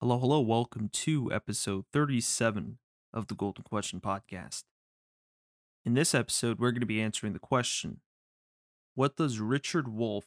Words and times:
Hello, 0.00 0.16
hello. 0.16 0.38
Welcome 0.38 0.90
to 0.90 1.32
episode 1.32 1.84
37 1.92 2.78
of 3.12 3.26
the 3.26 3.34
Golden 3.34 3.64
Question 3.64 4.00
Podcast. 4.00 4.62
In 5.84 5.94
this 5.94 6.14
episode, 6.14 6.60
we're 6.60 6.70
going 6.70 6.82
to 6.82 6.86
be 6.86 7.02
answering 7.02 7.32
the 7.32 7.40
question 7.40 7.98
What 8.94 9.16
does 9.16 9.40
Richard 9.40 9.88
Wolff 9.88 10.26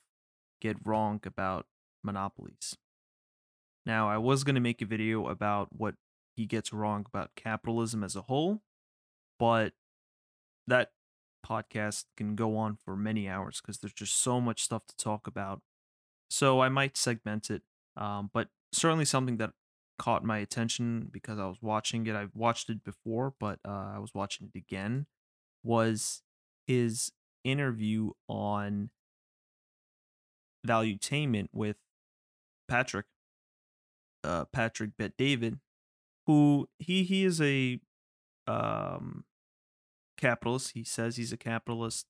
get 0.60 0.76
wrong 0.84 1.22
about 1.26 1.68
monopolies? 2.04 2.76
Now, 3.86 4.10
I 4.10 4.18
was 4.18 4.44
going 4.44 4.56
to 4.56 4.62
make 4.62 4.82
a 4.82 4.86
video 4.86 5.30
about 5.30 5.70
what 5.72 5.96
he 6.36 6.46
gets 6.46 6.74
wrong 6.74 7.06
about 7.08 7.32
capitalism 7.38 8.04
as 8.04 8.18
a 8.18 8.24
whole, 8.24 8.64
but 9.40 9.72
that 10.68 10.90
podcast 11.48 12.04
can 12.18 12.36
go 12.36 12.58
on 12.58 12.76
for 12.76 12.98
many 12.98 13.30
hours 13.30 13.62
because 13.62 13.78
there's 13.78 13.94
just 13.94 14.22
so 14.22 14.42
much 14.42 14.64
stuff 14.64 14.86
to 14.88 14.98
talk 14.98 15.28
about. 15.28 15.62
So 16.30 16.60
I 16.60 16.68
might 16.68 16.98
segment 16.98 17.50
it, 17.50 17.62
um, 17.96 18.30
but 18.34 18.50
certainly 18.74 19.06
something 19.06 19.38
that 19.38 19.52
caught 20.02 20.24
my 20.24 20.40
attention 20.40 21.08
because 21.12 21.38
I 21.38 21.46
was 21.46 21.58
watching 21.62 22.08
it. 22.08 22.16
I've 22.16 22.36
watched 22.36 22.72
it 22.72 22.84
before, 22.84 23.36
but 23.40 23.60
uh, 23.64 23.92
I 23.96 24.00
was 24.00 24.16
watching 24.16 24.50
it 24.52 24.58
again. 24.58 25.06
Was 25.64 26.24
his 26.66 27.12
interview 27.44 28.10
on 28.28 28.90
Valuetainment 30.68 31.50
with 31.54 31.76
Patrick, 32.68 33.06
uh, 34.24 34.46
Patrick 34.46 34.98
Bet 34.98 35.18
David, 35.18 35.60
who 36.26 36.68
he 36.80 37.04
he 37.04 37.24
is 37.24 37.40
a 37.40 37.80
um 38.48 39.24
capitalist. 40.18 40.72
He 40.74 40.84
says 40.84 41.18
he's 41.18 41.32
a 41.32 41.38
capitalist. 41.38 42.08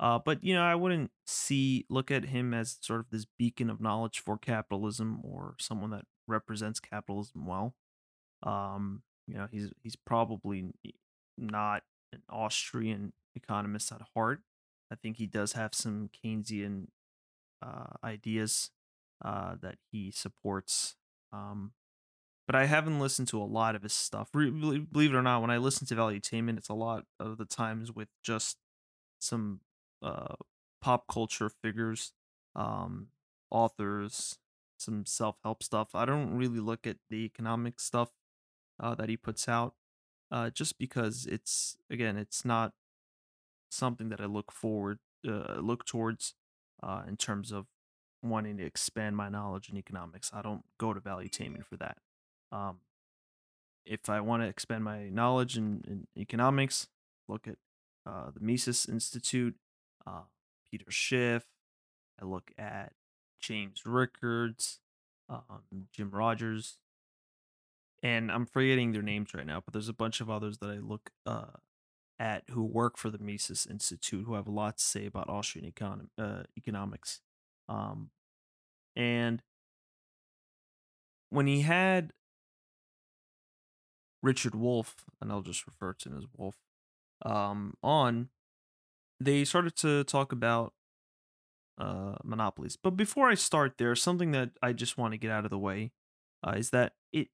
Uh, 0.00 0.18
but 0.18 0.42
you 0.42 0.54
know, 0.54 0.62
I 0.62 0.76
wouldn't 0.76 1.10
see 1.26 1.84
look 1.90 2.10
at 2.10 2.26
him 2.26 2.54
as 2.54 2.78
sort 2.80 3.00
of 3.00 3.10
this 3.10 3.26
beacon 3.38 3.68
of 3.68 3.82
knowledge 3.82 4.18
for 4.18 4.38
capitalism 4.38 5.20
or 5.22 5.56
someone 5.58 5.90
that 5.90 6.06
represents 6.26 6.80
capitalism 6.80 7.46
well. 7.46 7.74
Um, 8.42 9.02
you 9.26 9.34
know, 9.34 9.48
he's 9.50 9.72
he's 9.82 9.96
probably 9.96 10.72
not 11.38 11.82
an 12.12 12.22
Austrian 12.28 13.12
economist 13.34 13.92
at 13.92 14.02
heart. 14.14 14.40
I 14.90 14.96
think 14.96 15.16
he 15.16 15.26
does 15.26 15.52
have 15.52 15.74
some 15.74 16.10
Keynesian 16.12 16.88
uh, 17.62 17.94
ideas 18.02 18.70
uh, 19.24 19.56
that 19.62 19.76
he 19.90 20.10
supports. 20.10 20.96
Um, 21.32 21.72
but 22.46 22.54
I 22.54 22.66
haven't 22.66 23.00
listened 23.00 23.28
to 23.28 23.40
a 23.40 23.44
lot 23.44 23.74
of 23.74 23.82
his 23.82 23.94
stuff. 23.94 24.30
Believe 24.32 24.86
it 24.92 25.14
or 25.14 25.22
not, 25.22 25.40
when 25.40 25.50
I 25.50 25.56
listen 25.56 25.86
to 25.86 25.94
Valuetainment, 25.94 26.58
it's 26.58 26.68
a 26.68 26.74
lot 26.74 27.06
of 27.18 27.38
the 27.38 27.46
times 27.46 27.90
with 27.90 28.08
just 28.22 28.58
some 29.18 29.60
uh, 30.02 30.34
pop 30.82 31.06
culture 31.10 31.48
figures, 31.48 32.12
um, 32.54 33.08
authors, 33.50 34.38
some 34.84 35.06
self 35.06 35.36
help 35.42 35.62
stuff. 35.62 35.94
I 35.94 36.04
don't 36.04 36.36
really 36.36 36.60
look 36.60 36.86
at 36.86 36.96
the 37.10 37.24
economic 37.24 37.80
stuff 37.80 38.10
uh, 38.80 38.94
that 38.96 39.08
he 39.08 39.16
puts 39.16 39.48
out, 39.48 39.74
uh, 40.30 40.50
just 40.50 40.78
because 40.78 41.26
it's 41.26 41.76
again, 41.90 42.16
it's 42.16 42.44
not 42.44 42.72
something 43.70 44.08
that 44.10 44.20
I 44.20 44.26
look 44.26 44.52
forward, 44.52 44.98
uh, 45.26 45.60
look 45.60 45.84
towards, 45.84 46.34
uh, 46.82 47.02
in 47.08 47.16
terms 47.16 47.52
of 47.52 47.66
wanting 48.22 48.56
to 48.56 48.64
expand 48.64 49.16
my 49.16 49.28
knowledge 49.28 49.68
in 49.68 49.76
economics. 49.76 50.30
I 50.32 50.42
don't 50.42 50.64
go 50.78 50.94
to 50.94 51.00
Valuetainment 51.00 51.66
for 51.66 51.76
that. 51.76 51.98
Um, 52.50 52.78
if 53.84 54.08
I 54.08 54.20
want 54.20 54.42
to 54.42 54.48
expand 54.48 54.84
my 54.84 55.08
knowledge 55.08 55.58
in, 55.58 55.82
in 55.86 56.06
economics, 56.16 56.88
look 57.28 57.46
at 57.46 57.56
uh, 58.06 58.30
the 58.32 58.40
Mises 58.40 58.86
Institute, 58.86 59.56
uh, 60.06 60.22
Peter 60.70 60.90
Schiff. 60.90 61.44
I 62.20 62.24
look 62.24 62.52
at 62.56 62.92
James 63.46 63.82
Rickards, 63.84 64.80
um, 65.28 65.88
Jim 65.92 66.10
Rogers, 66.10 66.78
and 68.02 68.30
I'm 68.30 68.46
forgetting 68.46 68.92
their 68.92 69.02
names 69.02 69.34
right 69.34 69.46
now, 69.46 69.62
but 69.64 69.72
there's 69.72 69.88
a 69.88 69.94
bunch 69.94 70.20
of 70.20 70.28
others 70.28 70.58
that 70.58 70.70
I 70.70 70.78
look 70.78 71.10
uh, 71.26 71.56
at 72.18 72.44
who 72.50 72.64
work 72.64 72.96
for 72.96 73.10
the 73.10 73.18
Mises 73.18 73.66
Institute 73.68 74.24
who 74.26 74.34
have 74.34 74.46
a 74.46 74.52
lot 74.52 74.78
to 74.78 74.84
say 74.84 75.06
about 75.06 75.28
Austrian 75.28 75.70
econ- 75.70 76.08
uh, 76.18 76.42
economics. 76.56 77.20
Um, 77.68 78.10
and 78.94 79.42
when 81.30 81.46
he 81.46 81.62
had 81.62 82.12
Richard 84.22 84.54
Wolff, 84.54 85.04
and 85.20 85.32
I'll 85.32 85.42
just 85.42 85.66
refer 85.66 85.92
to 85.94 86.08
him 86.08 86.18
as 86.18 86.24
Wolff, 86.36 86.56
um, 87.24 87.74
on, 87.82 88.28
they 89.20 89.44
started 89.44 89.76
to 89.76 90.04
talk 90.04 90.30
about 90.32 90.74
uh, 91.78 92.16
monopolies. 92.22 92.76
But 92.76 92.92
before 92.92 93.28
I 93.28 93.34
start 93.34 93.74
there, 93.78 93.94
something 93.94 94.32
that 94.32 94.50
I 94.62 94.72
just 94.72 94.98
want 94.98 95.12
to 95.12 95.18
get 95.18 95.30
out 95.30 95.44
of 95.44 95.50
the 95.50 95.58
way 95.58 95.92
uh, 96.46 96.52
is 96.56 96.70
that 96.70 96.92
it. 97.12 97.28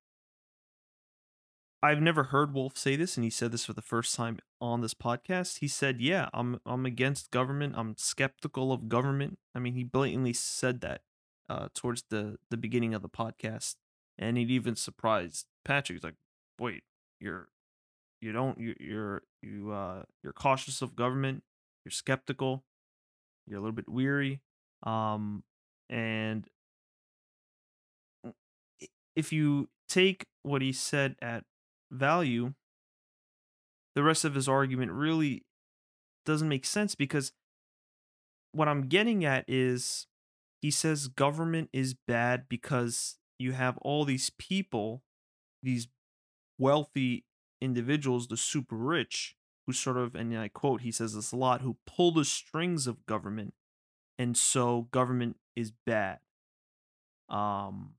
I've 1.83 2.03
never 2.03 2.25
heard 2.25 2.53
Wolff 2.53 2.77
say 2.77 2.97
this, 2.97 3.17
and 3.17 3.25
he 3.25 3.31
said 3.31 3.53
this 3.53 3.65
for 3.65 3.73
the 3.73 3.83
first 3.83 4.15
time 4.15 4.39
on 4.61 4.83
this 4.83 4.95
podcast. 4.95 5.59
He 5.61 5.69
said, 5.69 6.01
"Yeah, 6.01 6.28
I'm 6.34 6.61
I'm 6.67 6.84
against 6.87 7.31
government. 7.31 7.75
I'm 7.77 7.97
skeptical 7.97 8.73
of 8.73 8.89
government." 8.89 9.39
I 9.55 9.59
mean, 9.59 9.75
he 9.75 9.84
blatantly 9.84 10.34
said 10.34 10.81
that 10.83 11.03
uh, 11.49 11.69
towards 11.75 12.05
the 12.11 12.37
the 12.51 12.57
beginning 12.57 12.95
of 12.95 13.03
the 13.03 13.09
podcast, 13.09 13.77
and 14.19 14.37
it 14.39 14.51
even 14.51 14.77
surprised 14.77 15.47
Patrick. 15.65 15.97
He's 15.99 16.05
like, 16.05 16.17
"Wait, 16.59 16.84
you're 17.19 17.49
you 18.21 18.33
don't 18.33 18.59
you 18.59 18.75
you're 18.78 19.22
you 19.43 19.72
uh 19.72 20.03
you're 20.22 20.34
cautious 20.34 20.83
of 20.83 20.97
government. 20.97 21.43
You're 21.84 21.93
skeptical." 21.93 22.65
You're 23.47 23.59
a 23.59 23.61
little 23.61 23.75
bit 23.75 23.89
weary. 23.89 24.41
Um, 24.83 25.43
and 25.89 26.47
if 29.17 29.33
you 29.33 29.69
take 29.89 30.27
what 30.43 30.62
he 30.62 30.73
said 30.73 31.17
at 31.21 31.45
value, 31.91 32.55
the 33.95 34.03
rest 34.03 34.25
of 34.25 34.34
his 34.34 34.49
argument 34.49 34.93
really 34.93 35.45
doesn't 36.25 36.49
make 36.49 36.65
sense 36.65 36.95
because 36.95 37.33
what 38.53 38.69
I'm 38.69 38.89
getting 38.89 39.25
at 39.25 39.45
is 39.49 40.07
he 40.61 40.71
says 40.71 41.09
government 41.09 41.71
is 41.72 41.95
bad 41.95 42.45
because 42.49 43.19
you 43.39 43.53
have 43.53 43.78
all 43.78 44.05
these 44.05 44.31
people, 44.39 45.03
these 45.62 45.89
wealthy 46.59 47.25
individuals, 47.61 48.28
the 48.28 48.37
super 48.37 48.77
rich, 48.77 49.34
who 49.71 49.75
sort 49.75 49.97
of, 49.97 50.17
and 50.17 50.37
I 50.37 50.49
quote, 50.49 50.81
he 50.81 50.91
says 50.91 51.15
this 51.15 51.31
a 51.31 51.37
lot, 51.37 51.61
who 51.61 51.77
pull 51.87 52.11
the 52.11 52.25
strings 52.25 52.89
of 52.89 53.07
government, 53.07 53.55
and 54.19 54.37
so 54.37 54.89
government 54.91 55.37
is 55.55 55.73
bad. 55.87 56.19
Um, 57.29 57.95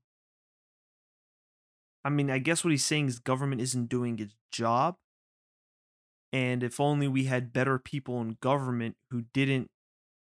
I 2.04 2.10
mean, 2.10 2.30
I 2.30 2.38
guess 2.38 2.62
what 2.62 2.72
he's 2.72 2.84
saying 2.84 3.08
is 3.08 3.18
government 3.18 3.62
isn't 3.62 3.88
doing 3.88 4.18
its 4.18 4.34
job. 4.50 4.96
And 6.30 6.62
if 6.62 6.78
only 6.78 7.08
we 7.08 7.24
had 7.24 7.52
better 7.52 7.78
people 7.78 8.20
in 8.20 8.36
government 8.40 8.96
who 9.10 9.22
didn't 9.32 9.70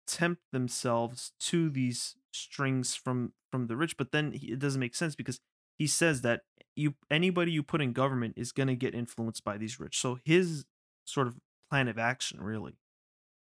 tempt 0.06 0.42
themselves 0.52 1.32
to 1.40 1.68
these 1.68 2.14
strings 2.32 2.94
from 2.94 3.32
from 3.50 3.66
the 3.66 3.76
rich. 3.76 3.96
But 3.96 4.12
then 4.12 4.32
it 4.34 4.60
doesn't 4.60 4.80
make 4.80 4.94
sense 4.94 5.16
because 5.16 5.40
he 5.78 5.88
says 5.88 6.22
that 6.22 6.42
you 6.76 6.94
anybody 7.10 7.50
you 7.50 7.62
put 7.62 7.80
in 7.80 7.92
government 7.92 8.34
is 8.36 8.52
going 8.52 8.68
to 8.68 8.76
get 8.76 8.94
influenced 8.94 9.44
by 9.44 9.56
these 9.56 9.80
rich. 9.80 9.98
So 9.98 10.18
his 10.24 10.64
sort 11.12 11.26
of 11.26 11.36
plan 11.70 11.88
of 11.88 11.98
action 11.98 12.40
really 12.40 12.74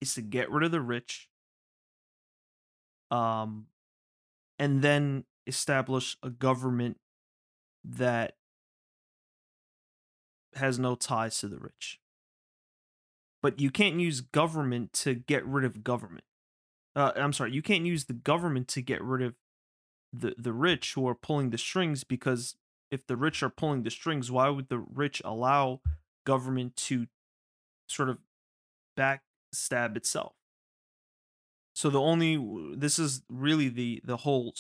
is 0.02 0.16
to 0.16 0.22
get 0.22 0.52
rid 0.52 0.64
of 0.64 0.72
the 0.72 0.82
rich 0.82 1.30
um 3.10 3.68
and 4.60 4.82
then 4.82 5.26
establish 5.48 6.18
a 6.22 6.30
government 6.30 6.98
that 7.84 8.36
has 10.56 10.78
no 10.78 10.96
ties 10.96 11.40
to 11.40 11.48
the 11.48 11.58
rich. 11.58 12.00
But 13.42 13.60
you 13.60 13.72
can't 13.72 14.00
use 14.00 14.22
government 14.22 14.94
to 14.94 15.16
get 15.16 15.46
rid 15.46 15.66
of 15.66 15.84
government. 15.84 16.26
Uh, 16.94 17.14
i'm 17.16 17.32
sorry 17.32 17.54
you 17.54 17.62
can't 17.62 17.86
use 17.86 18.06
the 18.06 18.14
government 18.14 18.68
to 18.68 18.82
get 18.82 19.02
rid 19.02 19.22
of 19.22 19.34
the 20.12 20.36
the 20.38 20.52
rich 20.52 20.94
who 20.94 21.08
are 21.08 21.16
pulling 21.16 21.50
the 21.50 21.58
strings 21.58 22.04
because 22.04 22.56
if 22.92 23.08
the 23.08 23.16
rich 23.16 23.42
are 23.42 23.50
pulling 23.50 23.84
the 23.84 23.90
strings 23.90 24.30
why 24.30 24.50
would 24.50 24.68
the 24.68 24.78
rich 24.78 25.22
allow 25.24 25.80
government 26.26 26.76
to 26.76 27.08
sort 27.92 28.10
of 28.10 28.18
backstab 28.98 29.96
itself. 29.96 30.34
So 31.74 31.90
the 31.90 32.02
only 32.02 32.38
this 32.76 33.00
is 33.00 33.24
really 33.30 33.70
the 33.70 34.02
the 34.04 34.18
whole 34.18 34.54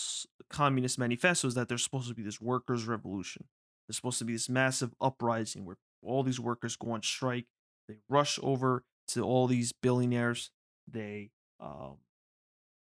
communist 0.50 0.98
manifesto 0.98 1.48
is 1.48 1.56
that 1.56 1.68
there's 1.68 1.84
supposed 1.84 2.08
to 2.10 2.16
be 2.16 2.24
this 2.24 2.42
workers' 2.42 2.88
revolution. 2.88 3.46
There's 3.88 3.98
supposed 3.98 4.20
to 4.20 4.26
be 4.26 4.34
this 4.34 4.50
massive 4.50 4.94
uprising 5.02 5.66
where 5.66 5.78
all 6.02 6.24
these 6.24 6.40
workers 6.40 6.76
go 6.76 6.92
on 6.92 7.04
strike. 7.04 7.46
They 7.88 7.98
rush 8.10 8.40
over 8.42 8.84
to 9.10 9.24
all 9.24 9.48
these 9.48 9.74
billionaires. 9.74 10.52
They 10.90 11.32
um, 11.60 11.98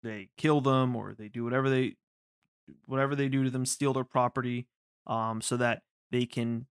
they 0.04 0.30
kill 0.38 0.62
them 0.62 0.96
or 0.96 1.16
they 1.18 1.30
do 1.30 1.44
whatever 1.44 1.70
they 1.70 1.96
whatever 2.86 3.16
they 3.16 3.30
do 3.30 3.44
to 3.44 3.50
them, 3.50 3.66
steal 3.66 3.94
their 3.94 4.04
property, 4.04 4.68
um, 5.08 5.42
so 5.42 5.58
that 5.58 5.82
they 6.12 6.26
can 6.26 6.68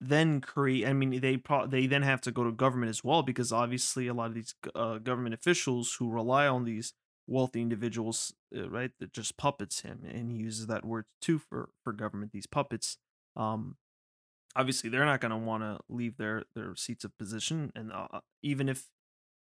then 0.00 0.40
create 0.40 0.86
i 0.86 0.92
mean 0.92 1.20
they 1.20 1.36
pro- 1.36 1.66
they 1.66 1.86
then 1.86 2.02
have 2.02 2.20
to 2.20 2.30
go 2.30 2.42
to 2.42 2.52
government 2.52 2.88
as 2.88 3.04
well 3.04 3.22
because 3.22 3.52
obviously 3.52 4.06
a 4.06 4.14
lot 4.14 4.28
of 4.28 4.34
these 4.34 4.54
uh, 4.74 4.98
government 4.98 5.34
officials 5.34 5.94
who 5.94 6.10
rely 6.10 6.46
on 6.46 6.64
these 6.64 6.94
wealthy 7.30 7.62
individuals, 7.62 8.34
uh, 8.54 8.68
right? 8.68 8.90
That 8.98 9.12
just 9.12 9.36
puppets 9.38 9.80
him, 9.80 10.02
and 10.06 10.30
he 10.30 10.38
uses 10.38 10.66
that 10.66 10.84
word 10.84 11.06
too 11.22 11.38
for 11.38 11.70
for 11.82 11.92
government. 11.92 12.32
These 12.32 12.46
puppets, 12.46 12.98
um, 13.36 13.76
obviously, 14.56 14.90
they're 14.90 15.06
not 15.06 15.20
going 15.20 15.30
to 15.30 15.38
want 15.38 15.62
to 15.62 15.78
leave 15.88 16.18
their 16.18 16.44
their 16.54 16.74
seats 16.74 17.04
of 17.04 17.16
position, 17.16 17.72
and 17.74 17.92
uh, 17.92 18.20
even 18.42 18.68
if 18.68 18.88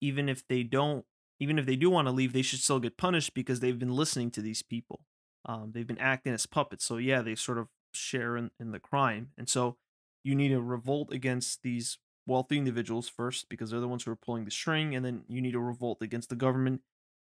even 0.00 0.28
if 0.28 0.46
they 0.46 0.62
don't, 0.62 1.04
even 1.40 1.58
if 1.58 1.66
they 1.66 1.76
do 1.76 1.90
want 1.90 2.06
to 2.06 2.12
leave, 2.12 2.32
they 2.32 2.42
should 2.42 2.60
still 2.60 2.78
get 2.78 2.98
punished 2.98 3.34
because 3.34 3.60
they've 3.60 3.78
been 3.78 3.96
listening 3.96 4.30
to 4.32 4.42
these 4.42 4.62
people. 4.62 5.00
Um, 5.46 5.72
they've 5.72 5.86
been 5.86 5.98
acting 5.98 6.34
as 6.34 6.44
puppets, 6.44 6.84
so 6.84 6.98
yeah, 6.98 7.22
they 7.22 7.34
sort 7.34 7.58
of 7.58 7.68
share 7.94 8.36
in, 8.36 8.50
in 8.60 8.72
the 8.72 8.78
crime, 8.78 9.30
and 9.38 9.48
so 9.48 9.78
you 10.22 10.34
need 10.34 10.48
to 10.48 10.60
revolt 10.60 11.12
against 11.12 11.62
these 11.62 11.98
wealthy 12.26 12.58
individuals 12.58 13.08
first 13.08 13.48
because 13.48 13.70
they're 13.70 13.80
the 13.80 13.88
ones 13.88 14.04
who 14.04 14.10
are 14.10 14.16
pulling 14.16 14.44
the 14.44 14.50
string, 14.50 14.94
and 14.94 15.04
then 15.04 15.24
you 15.28 15.40
need 15.40 15.52
to 15.52 15.60
revolt 15.60 15.98
against 16.00 16.28
the 16.28 16.36
government 16.36 16.82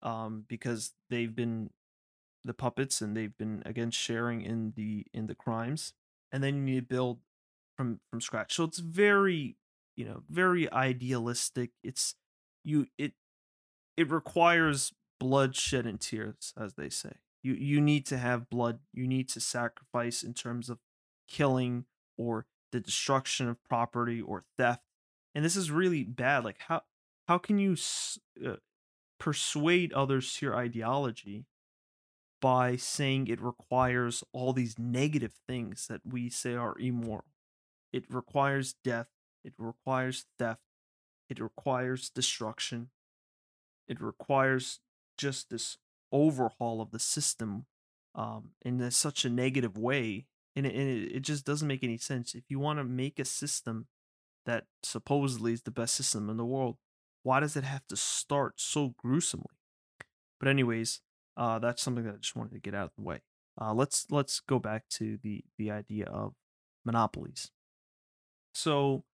um, 0.02 0.44
because 0.48 0.92
they've 1.10 1.34
been 1.34 1.70
the 2.44 2.54
puppets 2.54 3.00
and 3.00 3.16
they've 3.16 3.36
been 3.36 3.62
again 3.66 3.90
sharing 3.90 4.42
in 4.42 4.72
the 4.76 5.06
in 5.12 5.26
the 5.26 5.34
crimes, 5.34 5.92
and 6.32 6.42
then 6.42 6.54
you 6.56 6.62
need 6.62 6.80
to 6.80 6.86
build 6.86 7.18
from 7.76 8.00
from 8.10 8.20
scratch. 8.20 8.54
So 8.54 8.64
it's 8.64 8.78
very 8.78 9.56
you 9.96 10.04
know 10.04 10.22
very 10.28 10.70
idealistic. 10.72 11.70
It's 11.82 12.14
you 12.64 12.86
it 12.98 13.12
it 13.96 14.10
requires 14.10 14.92
bloodshed 15.20 15.86
and 15.86 16.00
tears, 16.00 16.52
as 16.56 16.74
they 16.74 16.88
say. 16.88 17.12
You 17.42 17.54
you 17.54 17.80
need 17.80 18.06
to 18.06 18.18
have 18.18 18.48
blood. 18.48 18.80
You 18.92 19.06
need 19.06 19.28
to 19.30 19.40
sacrifice 19.40 20.22
in 20.22 20.34
terms 20.34 20.70
of 20.70 20.78
killing 21.28 21.84
or 22.16 22.46
the 22.72 22.80
destruction 22.80 23.48
of 23.48 23.62
property 23.64 24.20
or 24.20 24.44
theft. 24.56 24.82
And 25.34 25.44
this 25.44 25.56
is 25.56 25.70
really 25.70 26.04
bad. 26.04 26.44
Like 26.44 26.58
how 26.68 26.82
how 27.26 27.38
can 27.38 27.58
you 27.58 27.76
uh, 28.44 28.56
persuade 29.18 29.92
others 29.92 30.34
to 30.34 30.46
your 30.46 30.56
ideology 30.56 31.44
by 32.40 32.76
saying 32.76 33.26
it 33.26 33.42
requires 33.42 34.24
all 34.32 34.52
these 34.52 34.78
negative 34.78 35.34
things 35.46 35.86
that 35.88 36.00
we 36.04 36.30
say 36.30 36.54
are 36.54 36.78
immoral? 36.78 37.24
It 37.92 38.04
requires 38.08 38.74
death. 38.84 39.08
It 39.44 39.54
requires 39.58 40.26
theft. 40.38 40.60
It 41.28 41.40
requires 41.40 42.10
destruction. 42.10 42.88
It 43.86 44.00
requires 44.00 44.80
just 45.16 45.50
this 45.50 45.78
overhaul 46.10 46.80
of 46.80 46.90
the 46.90 46.98
system 46.98 47.66
um, 48.14 48.50
in 48.64 48.90
such 48.90 49.24
a 49.24 49.30
negative 49.30 49.76
way 49.76 50.26
and 50.58 50.66
it, 50.66 50.74
and 50.74 50.88
it, 50.88 51.16
it 51.16 51.20
just 51.20 51.46
doesn't 51.46 51.68
make 51.68 51.84
any 51.84 51.98
sense. 51.98 52.34
If 52.34 52.44
you 52.48 52.58
want 52.58 52.78
to 52.78 52.84
make 52.84 53.18
a 53.18 53.24
system 53.24 53.86
that 54.44 54.64
supposedly 54.82 55.52
is 55.52 55.62
the 55.62 55.70
best 55.70 55.94
system 55.94 56.28
in 56.28 56.36
the 56.36 56.44
world, 56.44 56.76
why 57.22 57.40
does 57.40 57.56
it 57.56 57.64
have 57.64 57.86
to 57.88 57.96
start 57.96 58.54
so 58.56 58.94
gruesomely? 58.98 59.46
But 60.40 60.48
anyways, 60.48 61.00
uh, 61.36 61.58
that's 61.58 61.82
something 61.82 62.04
that 62.04 62.14
I 62.14 62.18
just 62.18 62.36
wanted 62.36 62.52
to 62.52 62.60
get 62.60 62.74
out 62.74 62.86
of 62.86 62.94
the 62.96 63.02
way. 63.02 63.20
Uh, 63.60 63.72
let's 63.72 64.06
let's 64.10 64.40
go 64.40 64.58
back 64.58 64.88
to 64.88 65.18
the 65.22 65.44
the 65.58 65.70
idea 65.70 66.06
of 66.06 66.34
monopolies. 66.84 67.50
So, 68.54 69.04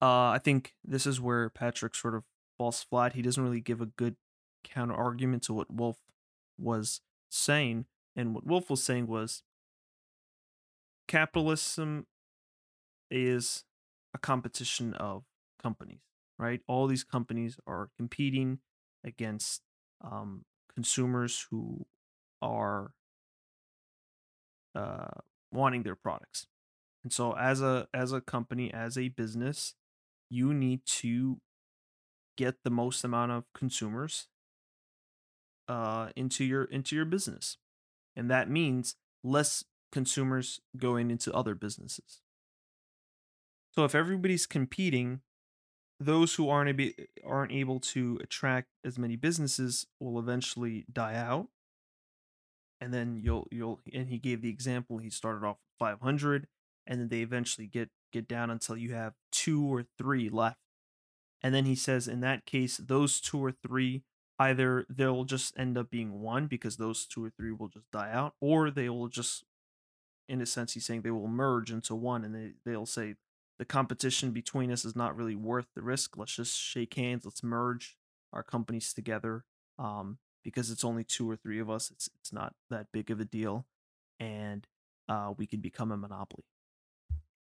uh, 0.00 0.30
I 0.30 0.40
think 0.42 0.74
this 0.84 1.06
is 1.06 1.20
where 1.20 1.48
Patrick 1.48 1.94
sort 1.94 2.14
of 2.14 2.24
falls 2.58 2.82
flat. 2.82 3.14
He 3.14 3.22
doesn't 3.22 3.42
really 3.42 3.60
give 3.60 3.80
a 3.80 3.86
good 3.86 4.16
counter 4.64 4.94
argument 4.94 5.42
to 5.44 5.52
what 5.52 5.72
Wolff 5.72 5.98
was 6.58 7.00
saying, 7.28 7.86
and 8.14 8.34
what 8.34 8.46
Wolff 8.46 8.70
was 8.70 8.82
saying 8.82 9.06
was 9.06 9.42
capitalism 11.08 12.06
is 13.10 13.64
a 14.14 14.18
competition 14.18 14.94
of 14.94 15.24
companies, 15.62 16.00
right? 16.38 16.60
All 16.66 16.86
these 16.86 17.04
companies 17.04 17.58
are 17.66 17.90
competing 17.96 18.58
against 19.04 19.62
um, 20.02 20.44
consumers 20.74 21.46
who 21.50 21.86
are 22.40 22.92
uh, 24.74 25.20
wanting 25.52 25.82
their 25.82 25.96
products. 25.96 26.46
And 27.02 27.12
so 27.12 27.32
as 27.36 27.60
a 27.60 27.88
as 27.92 28.12
a 28.12 28.20
company, 28.20 28.72
as 28.72 28.96
a 28.96 29.08
business, 29.08 29.74
you 30.30 30.54
need 30.54 30.86
to 30.86 31.40
get 32.36 32.56
the 32.64 32.70
most 32.70 33.04
amount 33.04 33.32
of 33.32 33.44
consumers 33.54 34.28
uh, 35.68 36.10
into 36.16 36.44
your 36.44 36.64
into 36.64 36.96
your 36.96 37.04
business. 37.04 37.58
And 38.14 38.30
that 38.30 38.48
means 38.48 38.96
less 39.24 39.64
consumers 39.92 40.60
going 40.76 41.10
into 41.10 41.32
other 41.32 41.54
businesses. 41.54 42.22
So 43.74 43.84
if 43.84 43.94
everybody's 43.94 44.46
competing, 44.46 45.20
those 46.00 46.34
who 46.34 46.48
aren't 46.48 46.68
able, 46.68 46.92
eh, 46.98 47.04
aren't 47.24 47.52
able 47.52 47.80
to 47.80 48.18
attract 48.22 48.68
as 48.84 48.98
many 48.98 49.16
businesses 49.16 49.86
will 50.00 50.18
eventually 50.18 50.84
die 50.92 51.14
out. 51.14 51.48
And 52.80 52.92
then 52.92 53.20
you'll 53.22 53.46
you'll 53.52 53.80
and 53.92 54.08
he 54.08 54.18
gave 54.18 54.42
the 54.42 54.48
example 54.48 54.98
he 54.98 55.08
started 55.08 55.46
off 55.46 55.58
with 55.58 55.78
500 55.78 56.48
and 56.84 57.00
then 57.00 57.08
they 57.08 57.20
eventually 57.20 57.68
get 57.68 57.90
get 58.12 58.26
down 58.26 58.50
until 58.50 58.76
you 58.76 58.92
have 58.92 59.14
two 59.30 59.64
or 59.64 59.84
three 59.96 60.28
left. 60.28 60.58
And 61.44 61.54
then 61.54 61.64
he 61.64 61.76
says 61.76 62.08
in 62.08 62.20
that 62.20 62.44
case 62.44 62.78
those 62.78 63.20
two 63.20 63.38
or 63.38 63.52
three 63.52 64.02
either 64.36 64.84
they'll 64.90 65.24
just 65.24 65.56
end 65.56 65.78
up 65.78 65.90
being 65.90 66.20
one 66.20 66.48
because 66.48 66.76
those 66.76 67.06
two 67.06 67.24
or 67.24 67.30
three 67.30 67.52
will 67.52 67.68
just 67.68 67.88
die 67.92 68.10
out 68.10 68.34
or 68.40 68.68
they 68.68 68.88
will 68.88 69.08
just 69.08 69.44
in 70.28 70.40
a 70.40 70.46
sense 70.46 70.74
he's 70.74 70.84
saying 70.84 71.02
they 71.02 71.10
will 71.10 71.28
merge 71.28 71.70
into 71.70 71.94
one 71.94 72.24
and 72.24 72.34
they, 72.34 72.52
they'll 72.64 72.86
say 72.86 73.14
the 73.58 73.64
competition 73.64 74.30
between 74.30 74.70
us 74.72 74.84
is 74.84 74.96
not 74.96 75.16
really 75.16 75.36
worth 75.36 75.66
the 75.74 75.82
risk. 75.82 76.16
Let's 76.16 76.34
just 76.34 76.58
shake 76.58 76.94
hands. 76.94 77.24
Let's 77.24 77.42
merge 77.42 77.96
our 78.32 78.42
companies 78.42 78.92
together 78.92 79.44
um, 79.78 80.18
because 80.42 80.70
it's 80.70 80.84
only 80.84 81.04
two 81.04 81.30
or 81.30 81.36
three 81.36 81.60
of 81.60 81.68
us. 81.70 81.90
It's 81.90 82.08
it's 82.18 82.32
not 82.32 82.54
that 82.70 82.86
big 82.92 83.10
of 83.10 83.20
a 83.20 83.24
deal 83.24 83.66
and 84.18 84.66
uh, 85.08 85.32
we 85.36 85.46
can 85.46 85.60
become 85.60 85.92
a 85.92 85.96
monopoly. 85.96 86.44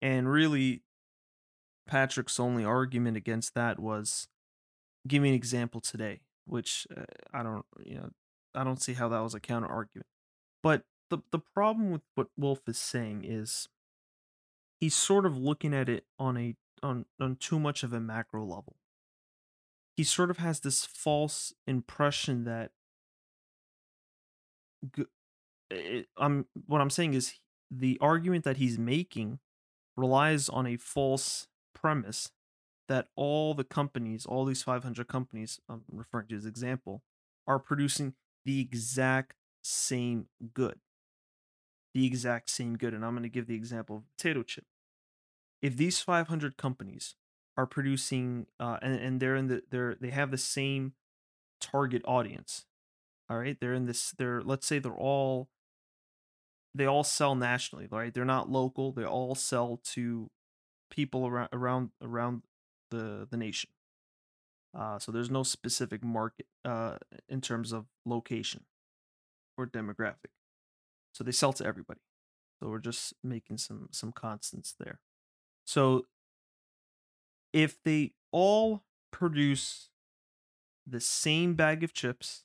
And 0.02 0.30
really 0.30 0.84
patrick's 1.88 2.40
only 2.40 2.64
argument 2.64 3.18
against 3.18 3.54
that 3.56 3.80
was 3.80 4.28
give 5.08 5.22
me 5.22 5.30
an 5.30 5.36
example 5.36 5.82
today 5.82 6.22
which 6.46 6.88
uh, 6.96 7.04
i 7.34 7.44
don't 7.44 7.66
you 7.86 7.96
know 7.96 8.10
i 8.56 8.64
don't 8.64 8.82
see 8.82 8.94
how 8.94 9.10
that 9.10 9.20
was 9.20 9.34
a 9.34 9.40
counter 9.40 9.68
argument 9.68 10.08
but 10.62 10.84
the 11.14 11.22
the 11.32 11.40
problem 11.40 11.92
with 11.92 12.02
what 12.16 12.28
Wolff 12.36 12.62
is 12.68 12.80
saying 12.80 13.24
is 13.24 13.70
he's 14.80 14.96
sort 14.96 15.26
of 15.28 15.38
looking 15.38 15.74
at 15.74 15.88
it 15.88 16.06
on 16.18 16.38
a 16.38 16.56
on 16.82 17.06
on 17.20 17.36
too 17.36 17.60
much 17.60 17.84
of 17.84 17.94
a 17.94 18.00
macro 18.00 18.44
level. 18.44 18.78
He 19.96 20.04
sort 20.04 20.32
of 20.32 20.38
has 20.38 20.60
this 20.62 20.86
false 20.86 21.54
impression 21.68 22.46
that 22.46 22.72
it, 24.98 25.08
eh, 25.72 26.02
I'm 26.18 26.48
what 26.66 26.82
I'm 26.82 26.90
saying 26.90 27.14
is 27.14 27.36
the 27.70 28.00
argument 28.02 28.44
that 28.46 28.58
he's 28.58 28.80
making 28.80 29.40
relies 29.96 30.50
on 30.50 30.66
a 30.66 30.78
false 30.78 31.48
premise 31.76 32.32
that 32.90 33.08
all 33.16 33.54
the 33.54 33.64
companies, 33.64 34.26
all 34.26 34.46
these 34.46 34.64
500 34.64 35.08
companies 35.08 35.60
I'm 35.70 35.84
referring 35.92 36.28
to 36.30 36.36
as 36.36 36.48
example, 36.48 37.04
are 37.48 37.60
producing 37.60 38.16
the 38.46 38.60
exact 38.60 39.36
same 39.62 40.26
good 40.54 40.80
the 41.94 42.06
exact 42.06 42.50
same 42.50 42.78
good. 42.78 42.94
And 42.94 43.06
I'm 43.06 43.14
going 43.14 43.24
to 43.24 43.30
give 43.30 43.48
the 43.48 43.56
example 43.56 43.98
of 43.98 44.04
potato 44.18 44.44
chip. 44.44 44.66
If 45.62 45.78
these 45.78 46.02
500 46.02 46.58
companies 46.58 47.16
are 47.56 47.66
producing, 47.66 48.48
uh, 48.60 48.78
and, 48.82 48.96
and 48.96 49.20
they're 49.20 49.36
in 49.36 49.48
the, 49.48 49.64
they're, 49.70 49.96
they 50.00 50.10
have 50.10 50.32
the 50.32 50.38
same 50.38 50.94
target 51.62 52.02
audience. 52.06 52.66
All 53.30 53.38
right. 53.38 53.58
They're 53.60 53.74
in 53.74 53.86
this, 53.86 54.14
they're, 54.18 54.42
let's 54.42 54.68
say 54.68 54.80
they're 54.80 54.92
all, 54.92 55.50
they 56.76 56.86
all 56.86 57.04
sell 57.04 57.36
nationally, 57.36 57.88
right? 57.90 58.14
They're 58.14 58.26
not 58.26 58.50
local. 58.50 58.92
They 58.92 59.06
all 59.06 59.36
sell 59.36 59.80
to 59.94 60.30
people 60.90 61.28
around, 61.28 61.50
around, 61.54 61.92
around 62.02 62.42
the, 62.90 63.28
the 63.30 63.38
nation. 63.38 63.70
Uh, 64.78 64.98
so 64.98 65.12
there's 65.12 65.30
no 65.30 65.44
specific 65.44 66.04
market 66.04 66.48
uh, 66.66 66.98
in 67.30 67.42
terms 67.42 67.72
of 67.72 67.86
location 68.06 68.62
or 69.58 69.68
demographic. 69.68 70.32
So 71.14 71.24
they 71.24 71.32
sell 71.32 71.54
to 71.54 71.66
everybody. 71.66 72.02
So 72.60 72.70
we're 72.70 72.80
just 72.80 73.14
making 73.24 73.58
some 73.58 73.90
some 73.92 74.12
constants 74.12 74.76
there. 74.78 75.00
So 75.66 76.06
if 77.54 77.78
they 77.84 78.14
all 78.32 78.84
produce 79.12 79.90
the 80.86 81.00
same 81.00 81.54
bag 81.54 81.84
of 81.84 81.94
chips 81.94 82.44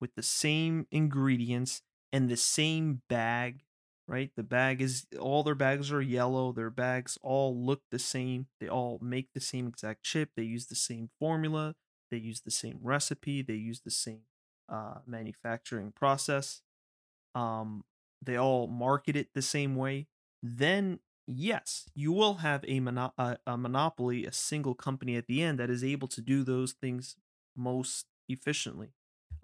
with 0.00 0.14
the 0.14 0.22
same 0.22 0.86
ingredients 0.90 1.82
and 2.12 2.28
the 2.28 2.36
same 2.36 3.02
bag, 3.08 3.62
right? 4.06 4.30
The 4.36 4.42
bag 4.42 4.82
is 4.82 5.06
all 5.18 5.42
their 5.42 5.54
bags 5.54 5.90
are 5.90 6.02
yellow, 6.02 6.52
their 6.52 6.70
bags 6.70 7.18
all 7.22 7.56
look 7.56 7.82
the 7.90 7.98
same, 7.98 8.46
they 8.60 8.68
all 8.68 8.98
make 9.00 9.28
the 9.32 9.40
same 9.40 9.66
exact 9.66 10.02
chip, 10.02 10.30
they 10.36 10.42
use 10.42 10.66
the 10.66 10.74
same 10.74 11.10
formula, 11.18 11.74
they 12.10 12.18
use 12.18 12.40
the 12.40 12.50
same 12.50 12.78
recipe, 12.82 13.42
they 13.42 13.54
use 13.54 13.80
the 13.80 13.90
same 13.90 14.22
uh, 14.68 14.98
manufacturing 15.06 15.92
process 15.92 16.62
um, 17.34 17.84
they 18.22 18.36
all 18.36 18.66
market 18.66 19.16
it 19.16 19.28
the 19.34 19.42
same 19.42 19.76
way, 19.76 20.06
then 20.42 21.00
yes, 21.26 21.86
you 21.94 22.12
will 22.12 22.34
have 22.36 22.64
a, 22.66 22.80
mono- 22.80 23.14
a, 23.18 23.38
a 23.46 23.56
monopoly, 23.56 24.26
a 24.26 24.32
single 24.32 24.74
company 24.74 25.16
at 25.16 25.26
the 25.26 25.42
end 25.42 25.58
that 25.58 25.70
is 25.70 25.84
able 25.84 26.08
to 26.08 26.20
do 26.20 26.42
those 26.44 26.72
things 26.72 27.16
most 27.56 28.06
efficiently. 28.28 28.92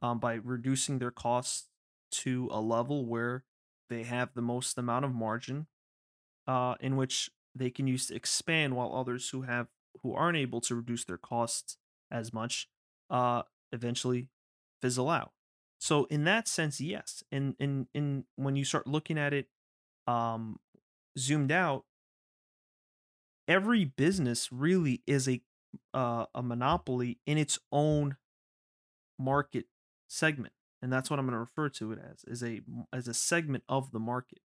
um, 0.03 0.19
by 0.19 0.35
reducing 0.35 0.99
their 0.99 1.11
costs 1.11 1.69
to 2.13 2.49
a 2.53 2.61
level 2.61 3.07
where 3.07 3.45
they 3.91 4.03
have 4.05 4.31
the 4.35 4.43
most 4.43 4.79
amount 4.79 5.05
of 5.05 5.15
margin 5.15 5.67
uh, 6.47 6.75
in 6.81 6.97
which 6.97 7.31
they 7.55 7.71
can 7.71 7.87
use 7.87 8.07
to 8.09 8.15
expand 8.15 8.77
while 8.77 8.95
others 8.95 9.31
who 9.31 9.43
have 9.43 9.69
who 10.03 10.13
aren't 10.15 10.37
able 10.37 10.61
to 10.61 10.75
reduce 10.75 11.05
their 11.05 11.19
costs 11.19 11.79
as 12.11 12.33
much 12.33 12.69
uh, 13.11 13.43
eventually 13.73 14.29
fizzle 14.83 15.11
out 15.11 15.33
so 15.79 16.05
in 16.05 16.25
that 16.25 16.49
sense 16.49 16.81
yes 16.81 17.23
and 17.31 17.55
in 17.59 17.87
in 17.95 18.25
when 18.37 18.57
you 18.57 18.65
start 18.65 18.87
looking 18.87 19.19
at 19.19 19.33
it 19.33 19.49
um 20.07 20.59
zoomed 21.19 21.53
out 21.53 21.85
every 23.49 23.85
business 23.85 24.51
really 24.53 25.03
is 25.07 25.29
a 25.29 25.41
uh, 25.93 26.25
a 26.35 26.43
monopoly 26.43 27.19
in 27.27 27.37
its 27.37 27.59
own 27.71 28.17
market 29.19 29.67
segment 30.09 30.53
and 30.83 30.93
that's 30.93 31.11
what 31.11 31.19
i'm 31.19 31.27
going 31.27 31.33
to 31.35 31.39
refer 31.39 31.69
to 31.69 31.93
it 31.93 31.99
as 31.99 32.25
is 32.25 32.43
a 32.43 32.61
as 32.93 33.09
a 33.09 33.15
segment 33.15 33.65
of 33.69 33.93
the 33.93 33.99
market. 33.99 34.39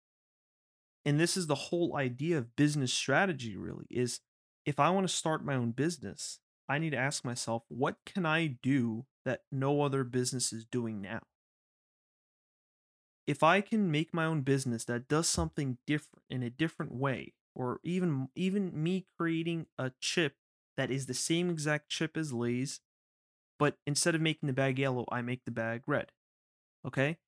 And 1.04 1.18
this 1.18 1.36
is 1.36 1.46
the 1.46 1.54
whole 1.54 1.96
idea 1.96 2.36
of 2.36 2.54
business 2.56 2.92
strategy 2.92 3.56
really 3.56 3.86
is 3.90 4.20
if 4.66 4.78
i 4.78 4.90
want 4.90 5.08
to 5.08 5.14
start 5.14 5.44
my 5.44 5.54
own 5.54 5.70
business 5.70 6.40
i 6.68 6.78
need 6.78 6.90
to 6.90 6.96
ask 6.96 7.24
myself 7.24 7.64
what 7.68 7.96
can 8.04 8.26
i 8.26 8.46
do 8.62 9.06
that 9.24 9.42
no 9.50 9.82
other 9.82 10.04
business 10.04 10.52
is 10.52 10.64
doing 10.64 11.00
now 11.00 11.20
if 13.26 13.42
i 13.42 13.60
can 13.60 13.90
make 13.90 14.14
my 14.14 14.24
own 14.24 14.40
business 14.42 14.84
that 14.84 15.08
does 15.08 15.28
something 15.28 15.78
different 15.86 16.24
in 16.28 16.42
a 16.42 16.50
different 16.50 16.94
way 16.94 17.32
or 17.54 17.80
even 17.82 18.28
even 18.34 18.70
me 18.74 19.06
creating 19.18 19.66
a 19.78 19.92
chip 20.00 20.34
that 20.76 20.90
is 20.90 21.04
the 21.04 21.14
same 21.14 21.50
exact 21.50 21.90
chip 21.90 22.16
as 22.16 22.32
Lay's, 22.32 22.80
but 23.58 23.76
instead 23.86 24.14
of 24.14 24.22
making 24.22 24.46
the 24.46 24.54
bag 24.54 24.78
yellow, 24.78 25.04
I 25.12 25.20
make 25.20 25.44
the 25.44 25.50
bag 25.50 25.82
red. 25.86 26.12
Okay? 26.86 27.18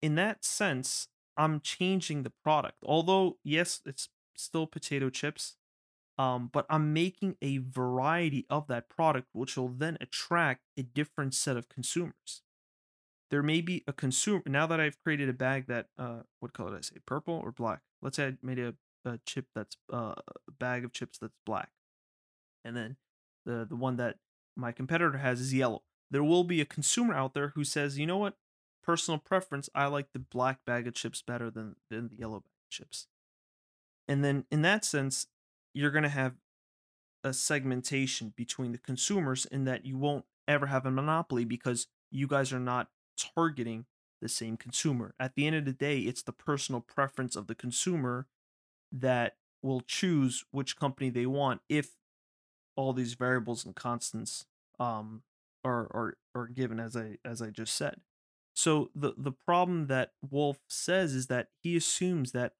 In 0.00 0.14
that 0.14 0.44
sense, 0.44 1.08
I'm 1.36 1.60
changing 1.60 2.22
the 2.22 2.32
product. 2.44 2.76
Although, 2.84 3.38
yes, 3.42 3.80
it's 3.84 4.08
still 4.36 4.68
potato 4.68 5.10
chips, 5.10 5.56
um, 6.20 6.50
but 6.52 6.66
I'm 6.68 6.92
making 6.92 7.36
a 7.40 7.58
variety 7.58 8.44
of 8.50 8.66
that 8.66 8.90
product, 8.90 9.28
which 9.32 9.56
will 9.56 9.68
then 9.68 9.96
attract 10.02 10.60
a 10.76 10.82
different 10.82 11.32
set 11.32 11.56
of 11.56 11.70
consumers. 11.70 12.42
There 13.30 13.42
may 13.42 13.62
be 13.62 13.84
a 13.86 13.94
consumer 13.94 14.42
now 14.44 14.66
that 14.66 14.78
I've 14.78 15.02
created 15.02 15.30
a 15.30 15.32
bag 15.32 15.66
that 15.68 15.86
uh, 15.98 16.24
what 16.40 16.52
color 16.52 16.72
did 16.72 16.78
I 16.78 16.82
say? 16.82 16.96
Purple 17.06 17.40
or 17.42 17.52
black? 17.52 17.80
Let's 18.02 18.16
say 18.16 18.26
I 18.26 18.32
made 18.42 18.58
a, 18.58 18.74
a 19.06 19.18
chip 19.24 19.46
that's 19.54 19.78
uh, 19.90 20.14
a 20.48 20.52
bag 20.58 20.84
of 20.84 20.92
chips 20.92 21.16
that's 21.16 21.38
black, 21.46 21.70
and 22.66 22.76
then 22.76 22.96
the 23.46 23.64
the 23.66 23.76
one 23.76 23.96
that 23.96 24.16
my 24.54 24.72
competitor 24.72 25.16
has 25.16 25.40
is 25.40 25.54
yellow. 25.54 25.84
There 26.10 26.24
will 26.24 26.44
be 26.44 26.60
a 26.60 26.66
consumer 26.66 27.14
out 27.14 27.32
there 27.32 27.52
who 27.54 27.64
says, 27.64 27.98
you 27.98 28.06
know 28.06 28.18
what, 28.18 28.34
personal 28.82 29.16
preference, 29.18 29.70
I 29.74 29.86
like 29.86 30.08
the 30.12 30.18
black 30.18 30.58
bag 30.66 30.86
of 30.86 30.92
chips 30.92 31.22
better 31.22 31.50
than 31.50 31.76
than 31.88 32.08
the 32.08 32.16
yellow 32.16 32.40
bag 32.40 32.52
of 32.66 32.70
chips. 32.70 33.06
And 34.06 34.22
then 34.22 34.44
in 34.50 34.60
that 34.62 34.84
sense, 34.84 35.28
you're 35.74 35.90
gonna 35.90 36.08
have 36.08 36.34
a 37.22 37.32
segmentation 37.32 38.32
between 38.36 38.72
the 38.72 38.78
consumers 38.78 39.46
in 39.46 39.64
that 39.64 39.84
you 39.84 39.98
won't 39.98 40.24
ever 40.48 40.66
have 40.66 40.86
a 40.86 40.90
monopoly 40.90 41.44
because 41.44 41.86
you 42.10 42.26
guys 42.26 42.52
are 42.52 42.60
not 42.60 42.88
targeting 43.34 43.86
the 44.20 44.28
same 44.28 44.56
consumer. 44.56 45.14
At 45.18 45.34
the 45.34 45.46
end 45.46 45.56
of 45.56 45.64
the 45.64 45.72
day, 45.72 46.00
it's 46.00 46.22
the 46.22 46.32
personal 46.32 46.80
preference 46.80 47.36
of 47.36 47.46
the 47.46 47.54
consumer 47.54 48.26
that 48.92 49.36
will 49.62 49.82
choose 49.82 50.44
which 50.50 50.76
company 50.76 51.10
they 51.10 51.26
want 51.26 51.60
if 51.68 51.96
all 52.76 52.92
these 52.92 53.14
variables 53.14 53.64
and 53.64 53.74
constants 53.74 54.46
um, 54.78 55.22
are, 55.64 55.82
are 55.94 56.16
are 56.34 56.46
given 56.46 56.80
as 56.80 56.96
I 56.96 57.18
as 57.24 57.42
I 57.42 57.50
just 57.50 57.76
said. 57.76 58.00
So 58.54 58.90
the 58.94 59.14
the 59.16 59.32
problem 59.32 59.86
that 59.88 60.12
Wolff 60.28 60.58
says 60.68 61.14
is 61.14 61.26
that 61.26 61.48
he 61.62 61.76
assumes 61.76 62.32
that 62.32 62.54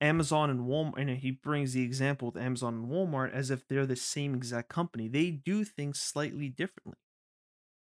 Amazon 0.00 0.50
and 0.50 0.60
Walmart, 0.60 0.98
and 0.98 1.10
he 1.10 1.30
brings 1.30 1.72
the 1.72 1.82
example 1.82 2.30
with 2.30 2.42
Amazon 2.42 2.74
and 2.74 2.88
Walmart 2.90 3.32
as 3.32 3.50
if 3.50 3.66
they're 3.68 3.86
the 3.86 3.96
same 3.96 4.34
exact 4.34 4.68
company. 4.68 5.08
They 5.08 5.30
do 5.30 5.64
things 5.64 6.00
slightly 6.00 6.48
differently. 6.48 6.96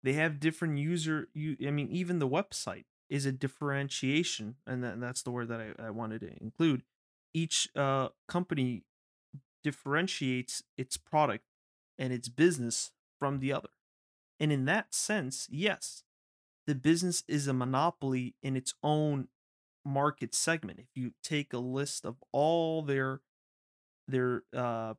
They 0.02 0.14
have 0.14 0.40
different 0.40 0.78
user. 0.78 1.28
I 1.36 1.70
mean, 1.70 1.88
even 1.90 2.18
the 2.18 2.28
website 2.28 2.84
is 3.10 3.26
a 3.26 3.32
differentiation, 3.32 4.56
and, 4.66 4.84
and 4.84 5.02
that's 5.02 5.22
the 5.22 5.30
word 5.30 5.48
that 5.48 5.60
I, 5.60 5.88
I 5.88 5.90
wanted 5.90 6.20
to 6.22 6.32
include. 6.40 6.84
Each 7.34 7.68
uh, 7.76 8.08
company 8.28 8.84
differentiates 9.62 10.62
its 10.78 10.96
product 10.96 11.44
and 11.98 12.12
its 12.12 12.28
business 12.28 12.92
from 13.18 13.40
the 13.40 13.52
other. 13.52 13.68
And 14.38 14.50
in 14.50 14.64
that 14.64 14.94
sense, 14.94 15.46
yes, 15.50 16.02
the 16.66 16.74
business 16.74 17.24
is 17.28 17.46
a 17.46 17.52
monopoly 17.52 18.36
in 18.42 18.56
its 18.56 18.74
own 18.82 19.28
market 19.84 20.34
segment. 20.34 20.78
If 20.78 20.88
you 20.94 21.12
take 21.22 21.52
a 21.52 21.58
list 21.58 22.04
of 22.04 22.16
all 22.32 22.82
their 22.82 23.20
their 24.08 24.42
uh 24.56 24.94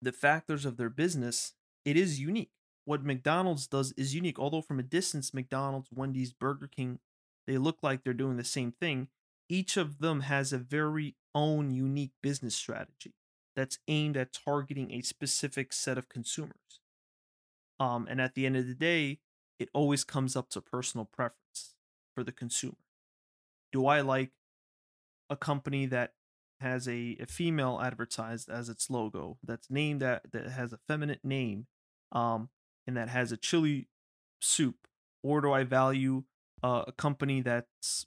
the 0.00 0.12
factors 0.12 0.64
of 0.64 0.76
their 0.76 0.90
business, 0.90 1.54
it 1.84 1.96
is 1.96 2.20
unique. 2.20 2.50
What 2.84 3.04
McDonald's 3.04 3.66
does 3.68 3.92
is 3.92 4.14
unique. 4.14 4.38
Although 4.38 4.62
from 4.62 4.80
a 4.80 4.82
distance, 4.84 5.32
McDonald's, 5.32 5.88
Wendy's, 5.92 6.32
Burger 6.32 6.68
King, 6.68 6.98
they 7.46 7.58
look 7.58 7.78
like 7.82 8.02
they're 8.02 8.12
doing 8.12 8.36
the 8.36 8.44
same 8.44 8.72
thing. 8.72 9.08
Each 9.48 9.76
of 9.76 9.98
them 9.98 10.22
has 10.22 10.52
a 10.52 10.58
very 10.58 11.14
own 11.34 11.70
unique 11.70 12.12
business 12.22 12.56
strategy 12.56 13.14
that's 13.54 13.78
aimed 13.86 14.16
at 14.16 14.32
targeting 14.32 14.90
a 14.92 15.02
specific 15.02 15.72
set 15.72 15.98
of 15.98 16.08
consumers. 16.08 16.80
Um, 17.78 18.06
and 18.08 18.20
at 18.20 18.34
the 18.34 18.46
end 18.46 18.56
of 18.56 18.66
the 18.66 18.74
day, 18.74 19.18
it 19.58 19.68
always 19.72 20.04
comes 20.04 20.36
up 20.36 20.48
to 20.50 20.60
personal 20.60 21.04
preference 21.04 21.74
for 22.14 22.24
the 22.24 22.32
consumer. 22.32 22.76
Do 23.72 23.86
I 23.86 24.00
like 24.00 24.30
a 25.30 25.36
company 25.36 25.86
that 25.86 26.12
has 26.60 26.86
a, 26.86 27.16
a 27.20 27.26
female 27.26 27.80
advertised 27.82 28.48
as 28.48 28.68
its 28.68 28.88
logo 28.88 29.38
that's 29.42 29.70
named 29.70 30.00
that 30.00 30.30
that 30.32 30.48
has 30.48 30.72
a 30.72 30.78
feminine 30.88 31.18
name 31.24 31.66
um, 32.12 32.50
and 32.86 32.96
that 32.96 33.08
has 33.08 33.32
a 33.32 33.36
chili 33.36 33.88
soup? 34.40 34.76
Or 35.22 35.40
do 35.40 35.52
i 35.52 35.62
value 35.64 36.24
uh, 36.62 36.84
a 36.88 36.92
company 36.92 37.40
that's 37.40 38.06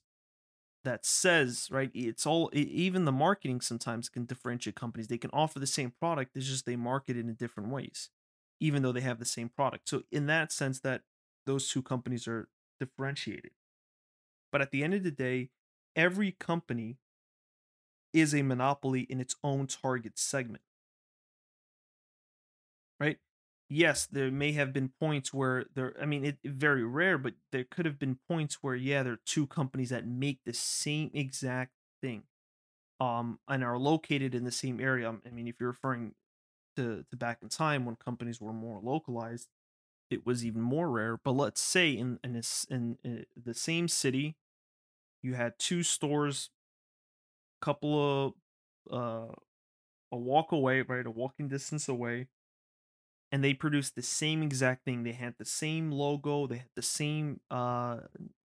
that 0.83 1.05
says 1.05 1.69
right 1.71 1.89
it's 1.93 2.27
all 2.27 2.49
even 2.53 3.05
the 3.05 3.11
marketing 3.11 3.59
sometimes 3.59 4.09
can 4.09 4.25
differentiate 4.25 4.75
companies. 4.75 5.07
They 5.07 5.17
can 5.17 5.31
offer 5.33 5.59
the 5.59 5.67
same 5.67 5.91
product 5.99 6.35
it's 6.35 6.45
just 6.45 6.65
they 6.65 6.75
market 6.75 7.17
it 7.17 7.21
in 7.21 7.33
different 7.33 7.69
ways 7.69 8.09
even 8.59 8.83
though 8.83 8.91
they 8.91 9.01
have 9.01 9.19
the 9.19 9.25
same 9.25 9.49
product. 9.49 9.89
So 9.89 10.03
in 10.11 10.27
that 10.27 10.51
sense 10.51 10.79
that 10.81 11.01
those 11.45 11.69
two 11.69 11.81
companies 11.81 12.27
are 12.27 12.47
differentiated. 12.79 13.51
But 14.51 14.61
at 14.61 14.71
the 14.71 14.83
end 14.83 14.93
of 14.93 15.03
the 15.03 15.11
day 15.11 15.49
every 15.95 16.31
company 16.31 16.97
is 18.13 18.33
a 18.33 18.41
monopoly 18.41 19.01
in 19.01 19.19
its 19.19 19.35
own 19.43 19.67
target 19.67 20.17
segment 20.17 20.63
right 22.99 23.17
yes, 23.69 24.07
there 24.11 24.31
may 24.31 24.51
have 24.53 24.73
been 24.73 24.91
points 24.99 25.33
where 25.33 25.65
there, 25.73 25.95
I 26.01 26.05
mean, 26.05 26.25
it, 26.25 26.37
very 26.43 26.83
rare, 26.83 27.17
but 27.17 27.33
there 27.51 27.63
could 27.63 27.85
have 27.85 27.99
been 27.99 28.19
points 28.27 28.59
where, 28.61 28.75
yeah, 28.75 29.03
there 29.03 29.13
are 29.13 29.19
two 29.25 29.47
companies 29.47 29.89
that 29.89 30.07
make 30.07 30.39
the 30.45 30.53
same 30.53 31.11
exact 31.13 31.71
thing 32.01 32.23
um, 32.99 33.39
and 33.47 33.63
are 33.63 33.77
located 33.77 34.35
in 34.35 34.43
the 34.43 34.51
same 34.51 34.79
area. 34.79 35.13
I 35.25 35.29
mean, 35.29 35.47
if 35.47 35.55
you're 35.59 35.69
referring 35.69 36.13
to, 36.75 37.05
to 37.09 37.17
back 37.17 37.39
in 37.41 37.49
time 37.49 37.85
when 37.85 37.95
companies 37.95 38.39
were 38.39 38.53
more 38.53 38.79
localized, 38.83 39.47
it 40.09 40.25
was 40.25 40.45
even 40.45 40.61
more 40.61 40.89
rare. 40.89 41.19
But 41.23 41.31
let's 41.31 41.61
say 41.61 41.91
in 41.91 42.19
in, 42.23 42.33
this, 42.33 42.65
in, 42.69 42.97
in 43.03 43.25
the 43.41 43.53
same 43.53 43.87
city, 43.87 44.35
you 45.25 45.33
had 45.35 45.59
two 45.59 45.83
stores, 45.83 46.51
couple 47.61 47.93
of 48.27 48.33
uh, 48.91 49.33
a 50.11 50.17
walk 50.17 50.51
away, 50.53 50.81
right, 50.81 51.05
a 51.05 51.11
walking 51.11 51.47
distance 51.49 51.89
away, 51.89 52.29
and 53.31 53.43
they 53.43 53.53
produced 53.53 53.95
the 53.95 54.01
same 54.01 54.43
exact 54.43 54.85
thing. 54.85 55.03
They 55.03 55.11
had 55.11 55.35
the 55.37 55.45
same 55.45 55.91
logo, 55.91 56.47
they 56.47 56.57
had 56.57 56.69
the 56.75 56.81
same 56.81 57.41
uh 57.51 57.99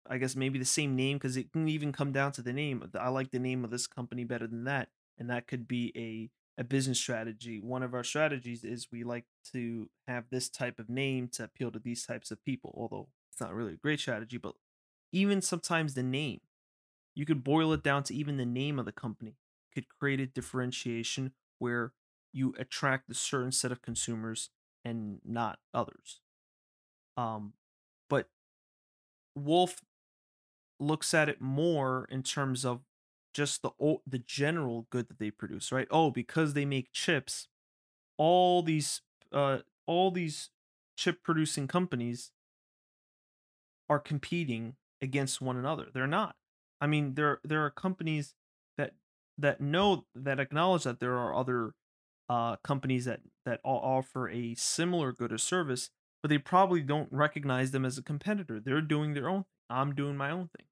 I 0.08 0.18
guess 0.18 0.34
maybe 0.34 0.58
the 0.58 0.64
same 0.64 0.96
name 0.96 1.18
because 1.18 1.37
it 1.37 1.52
can 1.52 1.68
even 1.68 1.92
come 1.92 2.10
down 2.10 2.32
to 2.32 2.42
the 2.42 2.52
name. 2.52 2.90
I 2.99 3.10
like 3.10 3.30
the 3.30 3.38
name 3.38 3.64
of 3.64 3.70
this 3.70 3.87
company 3.87 4.25
better 4.25 4.46
than 4.49 4.64
that, 4.64 4.88
and 5.18 5.30
that 5.30 5.46
could 5.46 5.68
be 5.68 5.92
a 5.96 6.30
a 6.60 6.64
business 6.64 6.99
strategy. 6.99 7.60
One 7.60 7.82
of 7.82 7.94
our 7.94 8.04
strategies 8.04 8.64
is 8.64 8.88
we 8.90 9.04
like 9.04 9.26
to 9.52 9.88
have 10.08 10.25
this 10.30 10.49
type 10.50 10.78
of 10.78 10.88
name 10.90 11.28
to 11.34 11.44
appeal 11.44 11.70
to 11.72 11.78
these 11.78 12.04
types 12.04 12.30
of 12.30 12.44
people, 12.44 12.75
although 12.76 13.08
it's 13.30 13.40
not 13.40 13.54
really 13.54 13.75
a 13.75 13.76
great 13.76 14.00
strategy, 14.00 14.37
but 14.38 14.54
even 15.12 15.40
sometimes 15.42 15.94
the 15.94 16.02
name, 16.02 16.40
you 17.14 17.26
could 17.26 17.45
boil 17.45 17.73
it 17.73 17.83
down 17.83 18.02
to 18.05 18.14
even 18.14 18.37
the 18.37 18.47
name 18.47 18.79
of 18.79 18.85
the 18.85 18.93
company 18.93 19.37
could 19.75 19.87
create 19.88 20.21
a 20.21 20.26
differentiation 20.26 21.33
where 21.59 21.93
you 22.33 22.55
attract 22.59 23.11
a 23.11 23.14
certain 23.14 23.52
set 23.52 23.73
of 23.73 23.83
consumers 23.83 24.50
and 24.85 25.21
not 25.25 25.59
others. 25.75 26.21
Um, 27.17 27.52
but 28.09 28.29
Wolff 29.35 29.81
looks 30.79 31.12
at 31.12 31.29
it 31.29 31.40
more 31.40 32.07
in 32.11 32.23
terms 32.23 32.64
of 32.64 32.81
just 33.33 33.62
the 33.62 33.71
the 34.07 34.19
general 34.19 34.87
good 34.90 35.09
that 35.09 35.19
they 35.19 35.31
produce, 35.31 35.71
right? 35.71 35.87
Oh, 35.90 36.11
because 36.11 36.55
they 36.55 36.64
make 36.64 36.93
chips, 36.93 37.49
all 38.17 38.62
these 38.62 39.02
uh 39.33 39.59
all 39.87 40.11
these 40.11 40.50
chip 40.97 41.23
producing 41.23 41.69
companies 41.69 42.33
are 43.88 43.99
competing 43.99 44.76
against 45.02 45.40
one 45.40 45.57
another. 45.57 45.88
They're 45.93 46.07
not. 46.07 46.37
I 46.80 46.87
mean, 46.87 47.14
there 47.14 47.40
there 47.44 47.64
are 47.64 47.70
companies 47.70 48.34
that 48.78 48.94
that 49.38 49.60
know 49.60 50.06
that 50.14 50.40
acknowledge 50.40 50.84
that 50.84 51.00
there 51.00 51.16
are 51.16 51.34
other 51.34 51.75
uh, 52.28 52.56
companies 52.56 53.04
that 53.04 53.20
that 53.44 53.60
offer 53.64 54.28
a 54.28 54.54
similar 54.54 55.12
good 55.12 55.32
or 55.32 55.38
service, 55.38 55.90
but 56.22 56.28
they 56.28 56.38
probably 56.38 56.80
don't 56.80 57.12
recognize 57.12 57.70
them 57.70 57.84
as 57.84 57.99
a 57.99 58.02
competitor. 58.02 58.60
They're 58.60 58.80
doing 58.80 59.14
their 59.14 59.28
own. 59.28 59.44
I'm 59.68 59.94
doing 59.94 60.16
my 60.16 60.30
own 60.30 60.49
thing. 60.56 60.66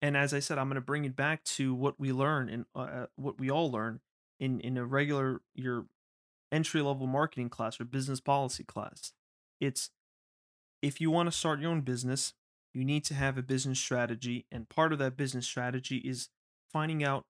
And 0.00 0.16
as 0.16 0.34
I 0.34 0.40
said, 0.40 0.58
I'm 0.58 0.66
going 0.66 0.74
to 0.74 0.80
bring 0.80 1.04
it 1.04 1.14
back 1.14 1.44
to 1.44 1.74
what 1.74 1.98
we 1.98 2.12
learn 2.12 2.48
and 2.48 2.64
uh, 2.74 2.78
uh, 2.80 3.06
what 3.16 3.38
we 3.38 3.50
all 3.50 3.70
learn 3.70 4.00
in 4.40 4.60
in 4.60 4.76
a 4.76 4.84
regular 4.84 5.40
your 5.54 5.86
entry 6.50 6.82
level 6.82 7.06
marketing 7.06 7.48
class 7.48 7.80
or 7.80 7.84
business 7.84 8.20
policy 8.20 8.64
class. 8.64 9.12
It's 9.60 9.90
if 10.82 11.00
you 11.00 11.10
want 11.10 11.28
to 11.28 11.36
start 11.36 11.60
your 11.60 11.70
own 11.70 11.82
business, 11.82 12.34
you 12.74 12.84
need 12.84 13.04
to 13.04 13.14
have 13.14 13.38
a 13.38 13.42
business 13.42 13.78
strategy, 13.78 14.46
and 14.50 14.68
part 14.68 14.92
of 14.92 14.98
that 14.98 15.16
business 15.16 15.46
strategy 15.46 15.98
is 15.98 16.28
finding 16.72 17.04
out 17.04 17.26